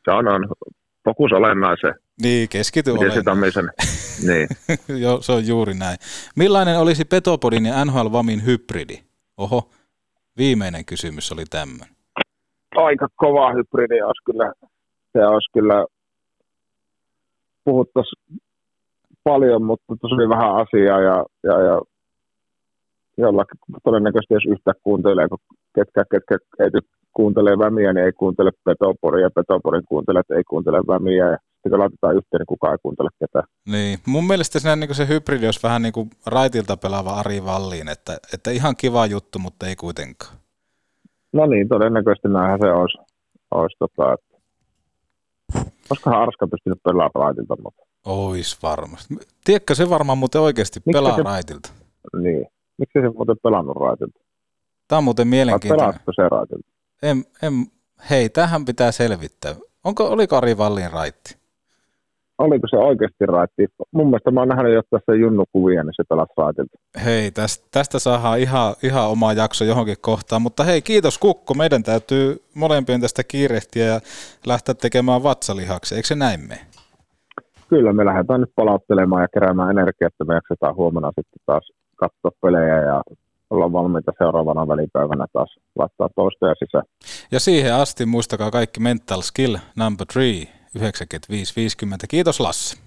Se 0.06 0.12
on, 0.12 0.28
on. 0.28 0.48
Fokus 1.06 1.32
olennaiseen. 1.32 1.96
Niin, 2.22 2.50
keskity 2.50 2.92
olennaiseen. 2.92 3.70
niin. 4.30 4.48
Joo, 5.04 5.22
se 5.22 5.32
on 5.32 5.48
juuri 5.48 5.74
näin. 5.74 5.98
Millainen 6.36 6.80
olisi 6.80 7.06
Petopodin 7.06 7.66
ja 7.66 7.86
NHL 7.86 8.12
Vamin 8.12 8.46
hybridi? 8.46 8.98
Oho, 9.38 9.70
viimeinen 10.38 10.86
kysymys 10.86 11.32
oli 11.32 11.44
tämmöinen. 11.50 11.96
Aika 12.76 13.08
kova 13.16 13.54
hybridi 13.54 14.02
olisi 14.02 14.24
kyllä. 14.26 14.54
Se 15.16 15.26
olisi 15.26 15.52
kyllä 15.54 15.86
puhuttaisiin 17.64 18.42
paljon, 19.24 19.64
mutta 19.64 19.96
tosi 20.02 20.30
vähän 20.30 20.56
asiaa 20.56 21.02
ja, 21.02 21.26
ja, 21.44 21.62
ja 21.62 21.82
jollakin 23.18 23.60
todennäköisesti 23.84 24.34
jos 24.34 24.46
yhtä 24.46 24.74
kuuntelee, 24.84 25.28
kun 25.30 25.38
ketkä, 25.76 26.04
ketkä 26.12 26.38
ei 26.60 26.70
kuuntele 27.14 27.58
vämiä, 27.58 27.94
niin 27.94 28.06
ei 28.06 28.12
kuuntele 28.12 28.52
petoporia 28.64 29.26
ja 29.26 29.30
petoporin 29.36 29.86
kuuntele, 29.86 30.20
että 30.20 30.36
ei 30.36 30.44
kuuntele 30.44 30.78
vämiä 30.78 31.26
ja 31.30 31.38
sitten 31.38 31.72
kun 31.72 31.80
laitetaan 31.80 32.16
yhteen, 32.16 32.40
niin 32.40 32.54
kukaan 32.54 32.74
ei 32.74 32.78
kuuntele 32.82 33.10
ketään. 33.20 33.48
Niin, 33.72 34.00
mun 34.08 34.28
mielestä 34.28 34.60
siinä 34.60 34.76
niin 34.76 34.96
se 34.96 35.08
hybridi 35.08 35.46
olisi 35.46 35.64
vähän 35.64 35.82
niin 35.82 35.94
kuin 35.94 36.10
raitilta 36.26 36.78
pelaava 36.78 37.10
Ari 37.10 37.46
Valliin, 37.46 37.88
että, 37.88 38.14
että 38.34 38.52
ihan 38.52 38.76
kiva 38.76 39.06
juttu, 39.06 39.40
mutta 39.40 39.68
ei 39.68 39.76
kuitenkaan. 39.76 40.36
No 41.34 41.46
niin, 41.46 41.68
todennäköisesti 41.68 42.28
näinhän 42.28 42.60
se 42.62 42.72
olisi, 42.72 42.98
olisi 43.52 43.76
tota, 43.80 44.14
että 44.14 44.35
Olisikohan 45.90 46.22
Arska 46.22 46.48
pystynyt 46.48 46.84
pelaamaan 46.84 47.12
raitilta? 47.16 47.56
Mutta... 47.64 47.84
Ois 48.06 48.64
varmasti. 48.64 49.16
Tiedätkö, 49.44 49.76
se 49.76 49.90
varmaan 49.90 50.18
muuten 50.18 50.42
oikeasti 50.42 50.80
Miksi 50.86 50.98
pelaa 50.98 51.16
se... 51.16 51.24
raitilta. 51.24 51.70
Niin. 52.22 52.48
Miksi 52.78 53.00
se 53.02 53.10
muuten 53.10 53.36
pelannut 53.44 53.78
raitilta? 53.78 54.20
Tämä 54.88 54.98
on 54.98 55.04
muuten 55.04 55.28
mielenkiintoinen. 55.28 55.86
Pelaatko 55.86 56.12
se 56.16 56.30
raitilta? 56.30 56.68
En, 57.04 57.26
en, 57.42 57.54
hei, 58.10 58.30
tähän 58.30 58.66
pitää 58.66 58.92
selvittää. 58.92 59.56
Onko, 59.84 60.08
oliko 60.08 60.36
Ari 60.38 60.58
Vallin 60.58 60.92
raitti? 60.92 61.38
Oliko 62.38 62.68
se 62.68 62.78
oikeasti 62.78 63.26
raitti. 63.26 63.68
Mun 63.92 64.08
mielestä 64.08 64.32
mä 64.32 64.42
oon 64.42 64.48
nähnyt 64.48 64.74
jo 64.74 64.82
tässä 64.90 65.16
junnukuvia, 65.16 65.84
niin 65.84 65.94
se 65.96 66.04
pelasi 66.10 66.34
raitilta. 66.38 66.78
Hei, 67.06 67.32
tästä, 67.32 67.68
tästä 67.72 68.00
saadaan 68.00 68.40
ihan, 68.40 68.76
ihan 68.84 69.10
oma 69.10 69.34
jakso 69.34 69.66
johonkin 69.66 69.98
kohtaan, 70.02 70.42
mutta 70.42 70.64
hei, 70.64 70.82
kiitos 70.82 71.18
Kukko. 71.18 71.54
Meidän 71.54 71.84
täytyy 71.84 72.44
molempien 72.54 73.02
tästä 73.02 73.24
kiirehtiä 73.24 73.86
ja 73.86 74.00
lähteä 74.46 74.76
tekemään 74.76 75.24
vatsalihaksi. 75.24 75.96
Eikö 75.96 76.08
se 76.08 76.16
näin 76.16 76.40
me? 76.48 76.60
Kyllä, 77.70 77.94
me 77.94 78.06
lähdetään 78.06 78.42
nyt 78.42 78.52
palauttelemaan 78.56 79.22
ja 79.22 79.28
keräämään 79.34 79.70
energiaa, 79.70 80.08
että 80.08 80.24
me 80.24 80.34
jaksetaan 80.34 80.76
huomenna 80.76 81.08
sitten 81.08 81.42
taas 81.46 81.72
katsoa 81.96 82.32
pelejä 82.42 82.82
ja 82.82 83.02
ollaan 83.50 83.74
valmiita 83.74 84.12
seuraavana 84.18 84.68
välipäivänä 84.68 85.26
taas 85.34 85.56
laittaa 85.76 86.10
toista 86.16 86.48
ja 86.48 86.56
sisään. 86.56 86.84
Ja 87.32 87.40
siihen 87.40 87.74
asti 87.74 88.06
muistakaa 88.06 88.52
kaikki 88.52 88.80
mental 88.80 89.22
skill 89.22 89.58
number 89.76 90.08
three 90.14 90.65
95.50. 90.76 92.08
Kiitos 92.10 92.40
Lasse. 92.40 92.78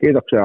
Kiitoksia. 0.00 0.44